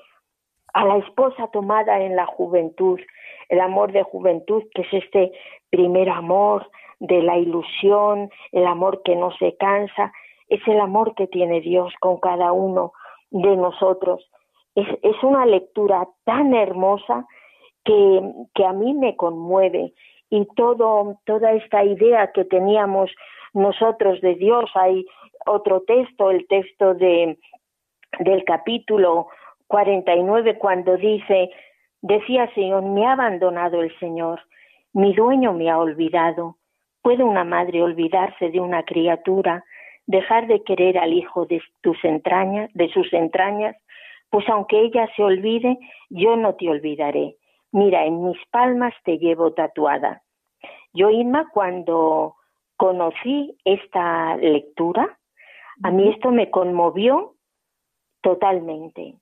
a 0.77 0.85
la 0.85 0.99
esposa 0.99 1.49
tomada 1.55 2.03
en 2.03 2.16
la 2.16 2.27
juventud, 2.27 3.01
el 3.49 3.61
amor 3.61 3.93
de 3.93 4.03
juventud, 4.03 4.62
que 4.74 4.83
es 4.83 4.93
este 4.93 5.33
primer 5.70 6.11
amor 6.11 6.68
de 7.01 7.22
la 7.22 7.39
ilusión, 7.39 8.29
el 8.53 8.66
amor 8.66 9.01
que 9.03 9.16
no 9.16 9.31
se 9.39 9.57
cansa, 9.57 10.12
es 10.49 10.61
el 10.68 10.79
amor 10.79 11.14
que 11.14 11.29
tiene 11.29 11.62
Dios 11.62 11.95
con 11.99 12.20
cada 12.20 12.53
uno 12.53 12.93
de 13.31 13.57
nosotros. 13.57 14.31
Es, 14.74 14.87
es 15.03 15.16
una 15.22 15.47
lectura 15.47 16.09
tan 16.24 16.53
hermosa 16.55 17.27
que, 17.83 18.20
que 18.55 18.66
a 18.66 18.74
mí 18.74 18.93
me 18.93 19.16
conmueve 19.16 19.95
y 20.29 20.47
todo, 20.57 21.18
toda 21.24 21.53
esta 21.53 21.85
idea 21.85 22.33
que 22.33 22.45
teníamos 22.45 23.11
nosotros 23.55 24.20
de 24.20 24.35
Dios, 24.35 24.70
hay 24.74 25.07
otro 25.47 25.81
texto, 25.87 26.31
el 26.31 26.47
texto 26.49 26.93
de, 26.93 27.39
del 28.18 28.45
capítulo 28.45 29.29
49 29.69 30.59
cuando 30.59 30.97
dice, 30.97 31.51
decía 32.03 32.53
Señor, 32.55 32.83
me 32.83 33.07
ha 33.07 33.12
abandonado 33.12 33.83
el 33.83 33.97
Señor, 33.99 34.41
mi 34.93 35.12
dueño 35.14 35.53
me 35.53 35.71
ha 35.71 35.79
olvidado. 35.79 36.57
¿Puede 37.03 37.23
una 37.23 37.45
madre 37.45 37.83
olvidarse 37.83 38.51
de 38.51 38.61
una 38.61 38.83
criatura, 38.83 39.64
dejar 40.07 40.47
de 40.47 40.62
querer 40.64 40.99
al 40.99 41.12
hijo 41.12 41.47
de 41.47 41.62
tus 41.83 42.03
entrañas, 42.05 42.71
de 42.75 42.89
sus 42.89 43.12
entrañas? 43.12 43.77
Pues 44.31 44.49
aunque 44.49 44.81
ella 44.81 45.09
se 45.14 45.23
olvide, 45.23 45.79
yo 46.11 46.37
no 46.37 46.55
te 46.55 46.69
olvidaré. 46.69 47.37
Mira, 47.73 48.05
en 48.05 48.25
mis 48.25 48.39
palmas 48.51 48.95
te 49.05 49.19
llevo 49.19 49.53
tatuada. 49.53 50.23
Yo, 50.93 51.11
Inma, 51.11 51.49
cuando 51.53 52.35
conocí 52.77 53.57
esta 53.64 54.37
lectura, 54.37 55.19
a 55.83 55.91
mí 55.91 56.09
esto 56.09 56.33
me 56.33 56.51
conmovió 56.51 57.35
totalmente 58.23 59.14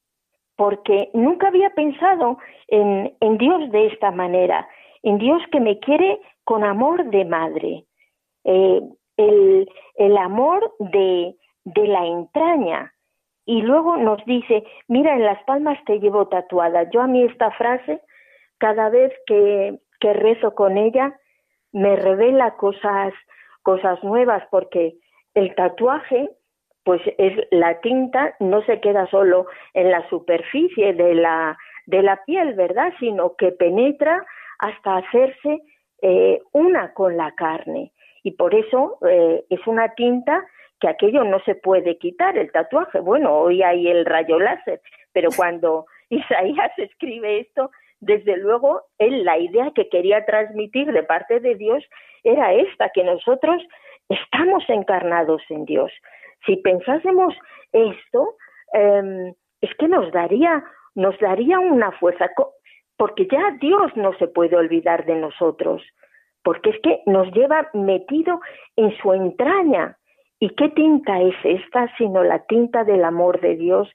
porque 0.57 1.11
nunca 1.15 1.49
había 1.49 1.71
pensado 1.71 2.39
en, 2.69 3.15
en 3.21 3.39
Dios 3.39 3.71
de 3.71 3.87
esta 3.87 4.11
manera, 4.11 4.69
en 5.03 5.19
Dios 5.19 5.43
que 5.51 5.61
me 5.61 5.79
quiere 5.81 6.21
con 6.45 6.65
amor 6.65 7.05
de 7.11 7.25
madre, 7.25 7.85
eh, 8.45 8.81
el, 9.17 10.17
amor 10.19 10.73
de, 10.79 11.35
de 11.65 11.87
la 11.87 12.07
entraña. 12.07 12.93
Y 13.47 13.63
luego 13.63 13.97
nos 13.97 14.25
dice, 14.25 14.65
mira, 14.89 15.15
en 15.15 15.25
las 15.25 15.43
palmas 15.45 15.79
te 15.85 15.99
llevo 15.99 16.29
tatuada. 16.29 16.89
Yo 16.91 17.03
a 17.03 17.07
mí 17.07 17.23
esta 17.23 17.51
frase, 17.53 18.01
cada 18.59 18.89
vez 18.89 19.13
que, 19.27 19.79
que 20.01 20.13
rezo 20.13 20.55
con 20.55 20.79
ella, 20.79 21.19
me 21.73 21.97
revela 21.97 22.57
cosas, 22.57 23.13
cosas 23.63 24.03
nuevas, 24.03 24.43
porque 24.51 24.95
el 25.35 25.55
tatuaje 25.55 26.31
pues 26.85 27.01
es 27.19 27.33
la 27.51 27.81
tinta 27.81 28.35
no 28.41 28.63
se 28.65 28.81
queda 28.81 29.07
solo 29.09 29.47
en 29.73 29.91
la 29.91 30.09
superficie 30.09 30.93
de 30.93 31.15
la 31.15 31.57
de 31.87 32.03
la 32.03 32.23
piel, 32.25 32.55
¿verdad? 32.55 32.93
Sino 32.99 33.35
que 33.37 33.53
penetra 33.53 34.25
hasta 34.59 34.97
hacerse 34.97 35.61
eh, 36.03 36.41
una 36.53 36.93
con 36.95 37.17
la 37.17 37.33
carne. 37.35 37.93
Y 38.23 38.33
por 38.33 38.55
eso 38.55 38.99
eh, 39.09 39.45
es 39.51 39.67
una 39.67 39.95
tinta 39.95 40.45
que 40.81 40.89
aquello 40.89 41.25
no 41.25 41.41
se 41.41 41.55
puede 41.55 41.99
quitar, 41.99 42.37
el 42.39 42.51
tatuaje. 42.53 43.01
Bueno, 43.01 43.35
hoy 43.35 43.63
hay 43.63 43.89
el 43.89 44.05
rayo 44.05 44.39
láser, 44.39 44.81
pero 45.13 45.29
cuando 45.37 45.87
Isaías 46.09 46.73
escribe 46.79 47.41
esto, 47.41 47.71
desde 48.01 48.37
luego, 48.37 48.83
él 48.99 49.25
la 49.25 49.39
idea 49.39 49.73
que 49.75 49.89
quería 49.89 50.25
transmitir 50.27 50.93
de 50.93 51.03
parte 51.03 51.41
de 51.41 51.55
Dios 51.55 51.83
era 52.23 52.53
esta, 52.53 52.91
que 52.91 53.03
nosotros 53.03 53.63
estamos 54.09 54.63
encarnados 54.69 55.43
en 55.49 55.65
Dios. 55.65 55.91
Si 56.47 56.57
pensásemos 56.57 57.35
esto, 57.73 58.37
em, 58.73 59.35
es 59.61 59.75
que 59.79 59.89
nos 59.89 60.11
daría, 60.13 60.63
nos 60.95 61.19
daría 61.19 61.59
una 61.59 61.93
fuerza, 61.93 62.31
porque 62.97 63.27
ya 63.27 63.57
Dios 63.61 63.97
no 63.97 64.13
se 64.19 64.29
puede 64.29 64.57
olvidar 64.57 65.05
de 65.07 65.17
nosotros, 65.17 65.83
porque 66.43 66.71
es 66.71 66.81
que 66.83 67.01
nos 67.07 67.33
lleva 67.33 67.69
metido 67.73 68.41
en 68.77 68.97
su 68.99 69.13
entraña. 69.13 69.97
¿Y 70.39 70.51
qué 70.51 70.69
tinta 70.69 71.21
es 71.21 71.35
esta 71.45 71.91
sino 71.97 72.23
la 72.23 72.41
tinta 72.45 72.85
del 72.85 73.05
amor 73.05 73.41
de 73.41 73.57
Dios, 73.57 73.89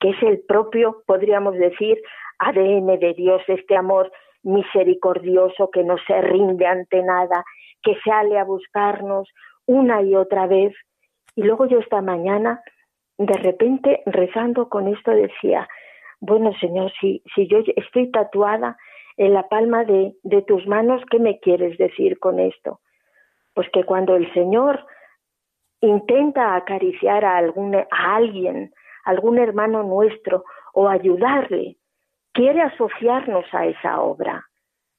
que 0.00 0.10
es 0.10 0.22
el 0.22 0.40
propio, 0.46 1.02
podríamos 1.06 1.54
decir, 1.54 1.98
ADN 2.38 2.98
de 2.98 3.14
Dios, 3.14 3.42
este 3.48 3.76
amor 3.76 4.12
misericordioso 4.42 5.70
que 5.70 5.82
no 5.82 5.96
se 6.06 6.20
rinde 6.20 6.66
ante 6.66 7.02
nada, 7.02 7.44
que 7.82 7.96
sale 8.04 8.38
a 8.38 8.44
buscarnos 8.44 9.28
una 9.66 10.02
y 10.02 10.14
otra 10.14 10.46
vez 10.46 10.74
y 11.36 11.42
luego 11.42 11.66
yo 11.66 11.78
esta 11.78 12.00
mañana, 12.00 12.62
de 13.18 13.34
repente, 13.34 14.02
rezando 14.06 14.68
con 14.68 14.88
esto, 14.88 15.10
decía, 15.10 15.68
bueno, 16.20 16.52
Señor, 16.60 16.92
si, 17.00 17.22
si 17.34 17.46
yo 17.48 17.58
estoy 17.76 18.10
tatuada 18.10 18.76
en 19.16 19.34
la 19.34 19.48
palma 19.48 19.84
de, 19.84 20.14
de 20.22 20.42
tus 20.42 20.66
manos, 20.66 21.02
¿qué 21.10 21.18
me 21.18 21.38
quieres 21.40 21.76
decir 21.78 22.18
con 22.18 22.40
esto? 22.40 22.80
Pues 23.54 23.68
que 23.70 23.84
cuando 23.84 24.16
el 24.16 24.32
Señor 24.32 24.84
intenta 25.80 26.56
acariciar 26.56 27.24
a, 27.24 27.36
algún, 27.36 27.74
a 27.74 27.86
alguien, 28.16 28.72
algún 29.04 29.38
hermano 29.38 29.82
nuestro, 29.82 30.44
o 30.72 30.88
ayudarle, 30.88 31.76
quiere 32.32 32.62
asociarnos 32.62 33.44
a 33.52 33.66
esa 33.66 34.00
obra, 34.00 34.44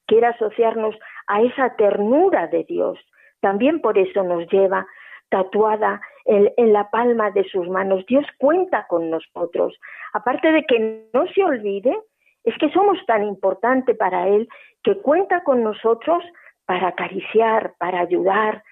quiere 0.06 0.28
asociarnos 0.28 0.96
a 1.26 1.42
esa 1.42 1.74
ternura 1.76 2.46
de 2.46 2.64
Dios. 2.64 2.98
También 3.40 3.80
por 3.80 3.98
eso 3.98 4.22
nos 4.22 4.48
lleva 4.50 4.86
tatuada 5.28 6.00
en, 6.26 6.72
la 6.72 6.90
palma 6.90 7.30
de 7.30 7.44
sus 7.44 7.68
manos. 7.68 8.04
Dios 8.06 8.26
cuenta 8.38 8.86
con 8.88 9.10
nosotros. 9.10 9.78
Aparte 10.12 10.50
de 10.52 10.64
que 10.64 11.08
no 11.12 11.26
se 11.28 11.44
olvide, 11.44 11.96
es 12.44 12.56
que 12.58 12.70
somos 12.70 12.98
tan 13.06 13.24
importante 13.24 13.94
para 13.94 14.28
Él 14.28 14.48
que 14.82 14.98
cuenta 14.98 15.42
con 15.42 15.62
nosotros 15.62 16.22
para 16.66 16.88
acariciar, 16.88 17.74
para 17.78 18.00
ayudar, 18.00 18.62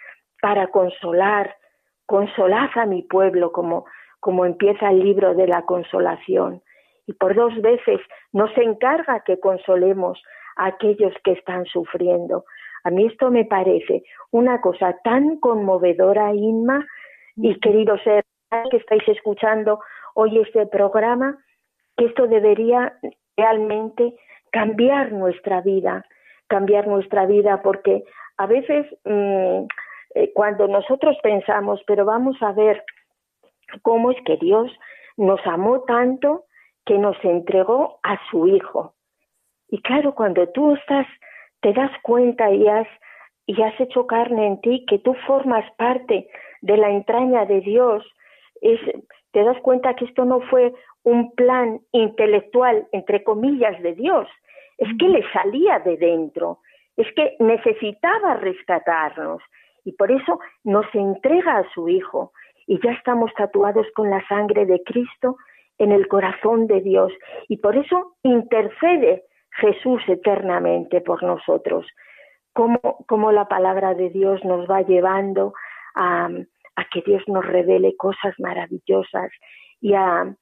para 0.41 0.69
consolar. 0.69 1.57
Consolad 2.07 2.71
a 2.75 2.87
mi 2.87 3.03
pueblo, 3.03 3.53
como, 3.53 3.87
como 4.21 4.45
empieza 4.45 4.91
el 4.91 5.01
libro 5.01 5.35
de 5.35 5.47
la 5.47 5.63
consolación. 5.63 6.63
Y 7.07 7.13
por 7.15 7.35
dos 7.35 7.61
veces 7.61 8.01
nos 8.33 8.51
encarga 8.57 9.21
que 9.21 9.39
consolemos 9.39 10.23
a 10.57 10.67
aquellos 10.67 11.15
que 11.23 11.33
están 11.33 11.65
sufriendo. 11.67 12.45
A 12.85 12.91
mí 12.91 13.07
esto 13.07 13.31
me 13.31 13.45
parece 13.45 14.03
una 14.31 14.61
cosa 14.61 14.99
tan 15.03 15.39
conmovedora, 15.39 16.35
Inma, 16.35 16.87
y 17.37 17.59
queridos 17.61 18.01
ser 18.03 18.25
que 18.71 18.77
estáis 18.77 19.07
escuchando 19.09 19.81
hoy 20.15 20.39
este 20.39 20.67
programa, 20.67 21.39
que 21.97 22.07
esto 22.07 22.27
debería 22.27 22.97
realmente 23.37 24.15
cambiar 24.53 25.13
nuestra 25.13 25.61
vida, 25.61 26.05
cambiar 26.47 26.87
nuestra 26.87 27.27
vida, 27.27 27.63
porque 27.63 28.05
a 28.37 28.47
veces 28.47 28.87
mm, 29.05 29.67
eh, 30.15 30.33
cuando 30.35 30.69
nosotros 30.69 31.17
pensamos, 31.23 31.81
pero 31.87 32.05
vamos 32.05 32.41
a 32.43 32.53
ver 32.53 32.85
cómo 33.83 34.13
es 34.13 34.17
que 34.25 34.37
Dios 34.37 34.71
nos 35.17 35.41
amó 35.47 35.83
tanto 35.83 36.45
que 36.87 36.99
nos 36.99 37.17
entregó 37.25 37.99
a 38.03 38.19
su 38.31 38.47
Hijo. 38.47 38.95
Y 39.69 39.81
claro, 39.83 40.15
cuando 40.15 40.49
tú 40.51 40.75
estás 40.75 41.07
te 41.61 41.73
das 41.73 41.91
cuenta 42.03 42.51
y 42.53 42.69
has, 42.69 42.87
y 43.47 43.61
has 43.63 43.79
hecho 43.81 44.07
carne 44.07 44.47
en 44.47 44.61
ti, 44.61 44.85
que 44.87 44.99
tú 44.99 45.15
formas 45.27 45.65
parte 45.77 46.29
de 46.65 46.79
la 46.79 46.89
entraña 46.91 47.45
de 47.45 47.61
Dios, 47.61 48.03
es, 48.63 48.81
te 49.33 49.45
das 49.45 49.61
cuenta 49.61 49.95
que 49.95 50.07
esto 50.07 50.25
no 50.25 50.41
fue 50.49 50.73
un 51.03 51.33
plan 51.33 51.81
intelectual, 51.93 52.89
entre 52.93 53.23
comillas, 53.23 53.81
de 53.83 53.95
Dios, 53.95 54.27
es 54.79 54.89
que 54.99 55.09
le 55.09 55.23
salía 55.31 55.79
de 55.81 55.99
dentro, 55.99 56.61
es 56.97 57.07
que 57.15 57.37
necesitaba 57.39 58.35
rescatarnos 58.37 59.43
y 59.85 59.93
por 59.93 60.11
eso 60.11 60.41
nos 60.65 60.87
entrega 60.95 61.59
a 61.59 61.71
su 61.75 61.91
Hijo 61.91 62.33
y 62.67 62.81
ya 62.83 62.93
estamos 62.93 63.31
tatuados 63.35 63.87
con 63.95 64.09
la 64.09 64.27
sangre 64.27 64.65
de 64.65 64.83
Cristo 64.85 65.37
en 65.77 65.93
el 65.93 66.09
corazón 66.09 66.67
de 66.67 66.81
Dios 66.81 67.13
y 67.49 67.59
por 67.59 67.77
eso 67.77 68.15
intercede 68.23 69.25
Jesús 69.51 70.01
eternamente 70.09 71.03
por 71.03 71.23
nosotros, 71.23 71.87
cómo, 72.55 73.33
la 73.33 73.49
palabra 73.49 73.93
de 73.93 74.09
Dios 74.09 74.43
nos 74.45 74.67
va 74.71 74.81
llevando 74.81 75.53
a, 75.95 76.31
que 76.93 77.03
Dios 77.03 77.23
nos 77.27 77.45
revele 77.45 77.97
cosas 77.97 78.35
maravillosas 78.39 79.31
y 79.81 79.95
a, 79.95 80.35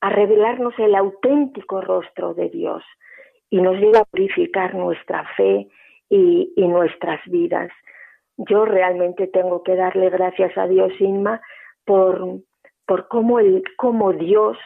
revelarnos 0.00 0.74
el 0.78 0.94
auténtico 0.94 1.80
rostro 1.80 2.32
de 2.32 2.48
Dios 2.50 2.84
y 3.50 3.60
nos 3.60 3.76
lleva 3.78 4.00
a 4.00 4.04
purificar 4.04 4.74
nuestra 4.74 5.24
fe 5.36 5.66
y, 6.08 6.52
nuestras 6.56 7.20
vidas. 7.26 7.70
Yo 8.36 8.64
realmente 8.64 9.26
tengo 9.26 9.64
que 9.64 9.74
darle 9.74 10.10
gracias 10.10 10.56
a 10.56 10.68
Dios, 10.68 10.92
Inma, 11.00 11.40
por, 11.84 12.42
por 12.86 13.08
cómo, 13.08 13.40
el, 13.40 13.64
cómo 13.76 14.12
Dios 14.12 14.56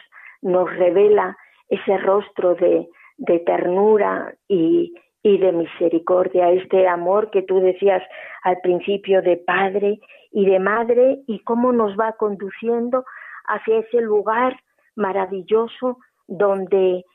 nos 0.43 0.69
revela 0.75 1.35
ese 1.67 1.97
rostro 1.97 2.53
de, 2.53 2.87
de 3.17 3.39
ternura 3.39 4.35
y, 4.47 4.93
y 5.23 5.37
de 5.37 5.53
misericordia, 5.53 6.51
este 6.51 6.87
amor 6.87 7.31
que 7.31 7.41
tú 7.41 7.59
decías 7.61 8.03
al 8.43 8.59
principio 8.61 9.21
de 9.21 9.37
padre 9.37 10.01
y 10.31 10.45
de 10.45 10.59
madre 10.59 11.21
y 11.27 11.39
cómo 11.39 11.71
nos 11.71 11.97
va 11.97 12.13
conduciendo 12.17 13.05
hacia 13.45 13.79
ese 13.79 14.01
lugar 14.01 14.59
maravilloso 14.95 15.97
donde 16.27 17.05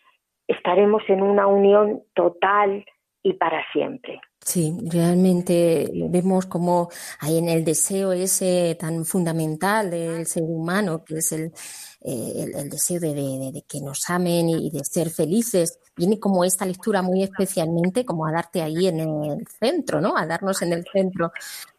estaremos 0.47 1.03
en 1.09 1.23
una 1.23 1.47
unión 1.47 2.03
total 2.15 2.85
y 3.23 3.35
para 3.35 3.63
siempre. 3.73 4.21
Sí, 4.41 4.73
realmente 4.91 5.91
vemos 6.09 6.47
como 6.47 6.89
hay 7.21 7.39
en 7.39 7.49
el 7.49 7.65
deseo 7.65 8.13
ese 8.13 8.77
tan 8.81 9.05
fundamental 9.05 9.91
del 9.91 10.25
ser 10.27 10.45
humano, 10.45 11.05
que 11.05 11.17
es 11.17 11.33
el, 11.33 11.53
eh, 12.01 12.53
el, 12.55 12.71
deseo 12.71 13.01
de, 13.01 13.65
que 13.67 13.81
nos 13.81 14.09
amen 14.09 14.49
y 14.49 14.71
de 14.71 14.85
ser 14.85 15.11
felices, 15.11 15.81
viene 15.97 16.21
como 16.21 16.45
esta 16.45 16.65
lectura 16.65 17.03
muy 17.03 17.25
especialmente 17.25 18.05
como 18.05 18.25
a 18.25 18.33
darte 18.33 18.63
ahí 18.63 18.87
en 18.87 19.01
el 19.01 19.47
centro, 19.49 20.01
¿no? 20.01 20.17
A 20.17 20.25
darnos 20.25 20.63
en 20.63 20.73
el 20.75 20.85
centro, 20.93 21.33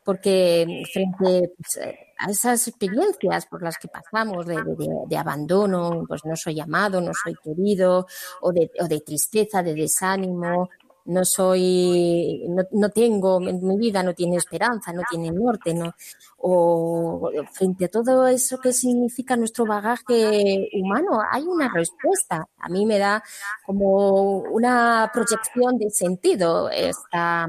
porque 0.03 0.83
frente 0.91 1.53
pues, 1.55 1.87
a 2.17 2.29
esas 2.29 2.67
experiencias 2.67 3.45
por 3.45 3.63
las 3.63 3.77
que 3.77 3.87
pasamos 3.87 4.45
de, 4.45 5.17
abandono, 5.17 6.03
pues 6.05 6.25
no 6.25 6.35
soy 6.35 6.59
amado, 6.59 6.99
no 6.99 7.13
soy 7.13 7.35
querido, 7.41 8.05
o 8.41 8.51
de 8.51 9.01
tristeza, 9.05 9.63
de 9.63 9.73
desánimo, 9.73 10.69
no 11.09 11.25
soy, 11.25 12.45
no, 12.47 12.63
no, 12.71 12.89
tengo, 12.89 13.39
mi 13.39 13.77
vida 13.77 14.03
no 14.03 14.13
tiene 14.13 14.37
esperanza, 14.37 14.93
no 14.93 15.01
tiene 15.09 15.31
norte, 15.31 15.73
no, 15.73 15.95
o 16.37 17.31
frente 17.51 17.85
a 17.85 17.87
todo 17.89 18.27
eso 18.27 18.59
que 18.59 18.71
significa 18.71 19.35
nuestro 19.35 19.65
bagaje 19.65 20.69
humano, 20.73 21.19
hay 21.31 21.43
una 21.43 21.67
respuesta. 21.73 22.47
A 22.59 22.69
mí 22.69 22.85
me 22.85 22.99
da 22.99 23.23
como 23.65 24.39
una 24.39 25.09
proyección 25.11 25.77
de 25.79 25.89
sentido 25.89 26.69
esta, 26.69 27.47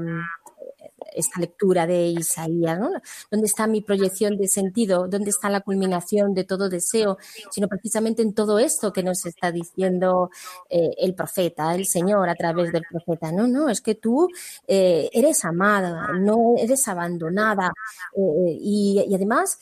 esta 1.13 1.39
lectura 1.39 1.87
de 1.87 2.07
Isaías, 2.07 2.79
¿no? 2.79 2.89
¿Dónde 3.29 3.47
está 3.47 3.67
mi 3.67 3.81
proyección 3.81 4.37
de 4.37 4.47
sentido? 4.47 5.07
¿Dónde 5.07 5.29
está 5.29 5.49
la 5.49 5.61
culminación 5.61 6.33
de 6.33 6.43
todo 6.43 6.69
deseo? 6.69 7.17
Sino 7.51 7.67
precisamente 7.67 8.21
en 8.21 8.33
todo 8.33 8.59
esto 8.59 8.93
que 8.93 9.03
nos 9.03 9.25
está 9.25 9.51
diciendo 9.51 10.29
eh, 10.69 10.91
el 10.97 11.13
profeta, 11.15 11.73
el 11.75 11.85
Señor 11.85 12.29
a 12.29 12.35
través 12.35 12.71
del 12.71 12.83
profeta. 12.89 13.31
No, 13.31 13.47
no, 13.47 13.69
es 13.69 13.81
que 13.81 13.95
tú 13.95 14.27
eh, 14.67 15.09
eres 15.13 15.45
amada, 15.45 16.09
no 16.13 16.55
eres 16.57 16.87
abandonada 16.87 17.71
eh, 18.15 18.57
y, 18.59 19.03
y, 19.07 19.15
además 19.15 19.59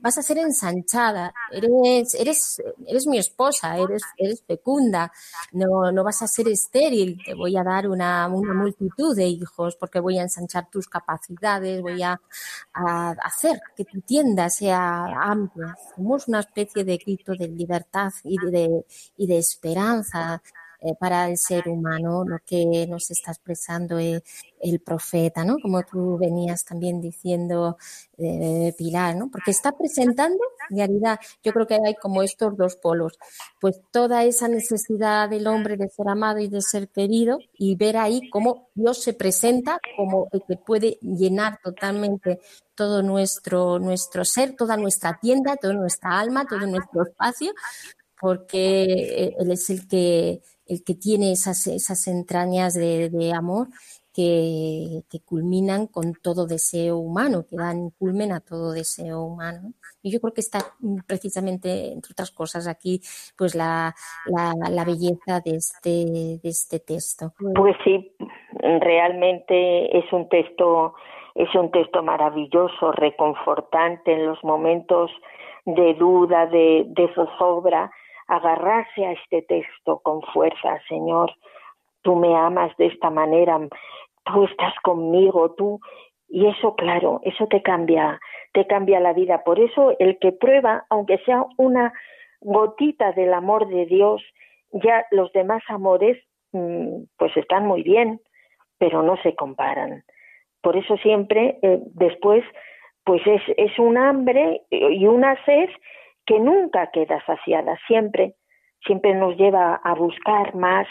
vas 0.00 0.18
a 0.18 0.22
ser 0.22 0.38
ensanchada, 0.38 1.32
eres, 1.52 2.14
eres, 2.14 2.62
eres 2.86 3.06
mi 3.06 3.18
esposa, 3.18 3.76
eres, 3.78 4.02
eres 4.16 4.42
fecunda, 4.46 5.12
no, 5.52 5.92
no 5.92 6.04
vas 6.04 6.22
a 6.22 6.26
ser 6.26 6.48
estéril, 6.48 7.18
te 7.24 7.34
voy 7.34 7.56
a 7.56 7.62
dar 7.62 7.88
una, 7.88 8.28
una 8.28 8.54
multitud 8.54 9.14
de 9.14 9.26
hijos 9.26 9.76
porque 9.76 10.00
voy 10.00 10.18
a 10.18 10.22
ensanchar 10.22 10.55
tus 10.64 10.88
capacidades, 10.88 11.82
voy 11.82 12.02
a, 12.02 12.20
a 12.72 13.10
hacer 13.22 13.60
que 13.76 13.84
tu 13.84 14.00
tienda 14.00 14.48
sea 14.48 15.06
amplia. 15.22 15.76
Somos 15.94 16.28
una 16.28 16.40
especie 16.40 16.84
de 16.84 16.96
grito 16.96 17.32
de 17.32 17.48
libertad 17.48 18.12
y 18.24 18.38
de, 18.38 18.84
y 19.16 19.26
de 19.26 19.38
esperanza 19.38 20.42
eh, 20.80 20.94
para 20.98 21.28
el 21.28 21.38
ser 21.38 21.68
humano, 21.68 22.24
lo 22.24 22.38
que 22.44 22.86
nos 22.88 23.10
está 23.10 23.32
expresando 23.32 23.98
el, 23.98 24.22
el 24.60 24.80
profeta, 24.80 25.44
¿no? 25.44 25.56
Como 25.60 25.82
tú 25.84 26.18
venías 26.18 26.64
también 26.64 27.00
diciendo, 27.00 27.76
eh, 28.18 28.74
Pilar, 28.76 29.16
¿no? 29.16 29.30
Porque 29.30 29.50
está 29.50 29.72
presentando, 29.72 30.38
en 30.70 30.76
realidad, 30.78 31.18
yo 31.42 31.52
creo 31.52 31.66
que 31.66 31.78
hay 31.84 31.94
como 31.94 32.22
estos 32.22 32.56
dos 32.56 32.76
polos, 32.76 33.18
pues 33.60 33.80
toda 33.90 34.24
esa 34.24 34.48
necesidad 34.48 35.28
del 35.28 35.46
hombre 35.46 35.76
de 35.76 35.88
ser 35.88 36.08
amado 36.08 36.38
y 36.38 36.48
de 36.48 36.62
ser 36.62 36.88
querido 36.88 37.38
y 37.54 37.76
ver 37.76 37.96
ahí 37.96 38.28
cómo 38.30 38.68
Dios 38.74 39.02
se 39.02 39.12
presenta 39.12 39.80
como 39.96 40.28
el 40.32 40.42
que 40.46 40.56
puede 40.56 40.98
llenar 41.02 41.58
totalmente 41.62 42.40
todo 42.74 43.02
nuestro, 43.02 43.78
nuestro 43.78 44.24
ser, 44.24 44.54
toda 44.54 44.76
nuestra 44.76 45.18
tienda, 45.20 45.56
toda 45.56 45.74
nuestra 45.74 46.18
alma, 46.18 46.46
todo 46.46 46.60
nuestro 46.66 47.02
espacio, 47.04 47.52
porque 48.20 48.84
eh, 48.84 49.36
Él 49.38 49.50
es 49.50 49.68
el 49.70 49.86
que 49.88 50.40
el 50.66 50.82
que 50.84 50.94
tiene 50.94 51.32
esas, 51.32 51.66
esas 51.66 52.06
entrañas 52.08 52.74
de, 52.74 53.32
amor 53.34 53.68
que, 54.14 55.02
culminan 55.24 55.86
con 55.86 56.14
todo 56.22 56.46
deseo 56.46 56.96
humano, 56.98 57.44
que 57.48 57.56
dan 57.56 57.90
culmen 57.98 58.32
a 58.32 58.40
todo 58.40 58.72
deseo 58.72 59.22
humano. 59.22 59.72
Y 60.02 60.12
yo 60.12 60.20
creo 60.20 60.34
que 60.34 60.40
está 60.40 60.58
precisamente, 61.06 61.92
entre 61.92 62.12
otras 62.12 62.30
cosas, 62.30 62.66
aquí 62.68 63.00
pues 63.36 63.54
la, 63.54 63.94
la, 64.26 64.52
la 64.70 64.84
belleza 64.84 65.40
de 65.44 65.56
este, 65.56 66.40
de 66.42 66.48
este 66.48 66.80
texto. 66.80 67.32
Pues 67.54 67.76
sí, 67.84 68.12
realmente 68.60 69.96
es 69.98 70.12
un 70.12 70.28
texto, 70.28 70.94
es 71.34 71.54
un 71.54 71.70
texto 71.70 72.02
maravilloso, 72.02 72.92
reconfortante 72.92 74.12
en 74.12 74.26
los 74.26 74.42
momentos 74.42 75.10
de 75.66 75.94
duda, 75.94 76.46
de, 76.46 76.84
de 76.88 77.12
zozobra, 77.14 77.90
agarrarse 78.28 79.06
a 79.06 79.12
este 79.12 79.42
texto 79.42 80.00
con 80.02 80.22
fuerza, 80.22 80.80
Señor, 80.88 81.32
tú 82.02 82.16
me 82.16 82.34
amas 82.36 82.76
de 82.76 82.86
esta 82.86 83.10
manera, 83.10 83.58
tú 84.24 84.44
estás 84.44 84.74
conmigo, 84.82 85.54
tú, 85.54 85.80
y 86.28 86.46
eso, 86.46 86.74
claro, 86.74 87.20
eso 87.22 87.46
te 87.46 87.62
cambia, 87.62 88.20
te 88.52 88.66
cambia 88.66 89.00
la 89.00 89.12
vida. 89.12 89.44
Por 89.44 89.60
eso 89.60 89.94
el 89.98 90.18
que 90.18 90.32
prueba, 90.32 90.84
aunque 90.90 91.18
sea 91.18 91.44
una 91.56 91.92
gotita 92.40 93.12
del 93.12 93.32
amor 93.32 93.68
de 93.68 93.86
Dios, 93.86 94.22
ya 94.72 95.06
los 95.10 95.32
demás 95.32 95.62
amores, 95.68 96.18
mm, 96.52 97.04
pues 97.16 97.36
están 97.36 97.66
muy 97.66 97.82
bien, 97.82 98.20
pero 98.78 99.02
no 99.02 99.16
se 99.22 99.34
comparan. 99.34 100.02
Por 100.62 100.76
eso 100.76 100.96
siempre 100.98 101.58
eh, 101.62 101.80
después, 101.94 102.44
pues 103.04 103.22
es, 103.26 103.42
es 103.56 103.78
un 103.78 103.96
hambre 103.96 104.62
y 104.70 105.06
una 105.06 105.42
sed 105.44 105.70
que 106.26 106.40
nunca 106.40 106.90
queda 106.92 107.24
saciada, 107.24 107.78
siempre, 107.86 108.36
siempre 108.84 109.14
nos 109.14 109.36
lleva 109.36 109.76
a 109.76 109.94
buscar 109.94 110.54
más 110.54 110.86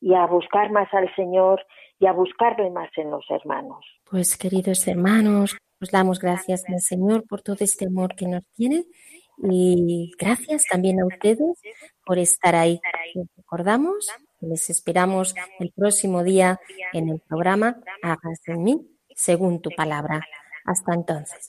y 0.00 0.14
a 0.14 0.26
buscar 0.26 0.70
más 0.70 0.92
al 0.92 1.12
Señor 1.14 1.64
y 1.98 2.06
a 2.06 2.12
buscarle 2.12 2.70
más 2.70 2.90
en 2.96 3.10
los 3.10 3.24
hermanos. 3.30 3.84
Pues 4.08 4.36
queridos 4.36 4.86
hermanos, 4.86 5.56
os 5.80 5.90
damos 5.90 6.20
gracias 6.20 6.64
al 6.68 6.80
Señor 6.80 7.26
por 7.26 7.42
todo 7.42 7.58
este 7.60 7.86
amor 7.86 8.14
que 8.14 8.26
nos 8.26 8.44
tiene 8.54 8.84
y 9.38 10.12
gracias 10.18 10.64
también 10.70 11.00
a 11.00 11.06
ustedes 11.06 11.60
por 12.04 12.18
estar 12.18 12.54
ahí. 12.54 12.80
Les 13.14 13.26
recordamos 13.36 14.08
les 14.40 14.70
esperamos 14.70 15.34
el 15.58 15.72
próximo 15.72 16.22
día 16.22 16.60
en 16.92 17.08
el 17.08 17.20
programa 17.20 17.80
Hagas 18.02 18.40
en 18.46 18.62
mí 18.62 18.88
según 19.14 19.60
tu 19.60 19.70
palabra. 19.70 20.20
Hasta 20.64 20.94
entonces. 20.94 21.48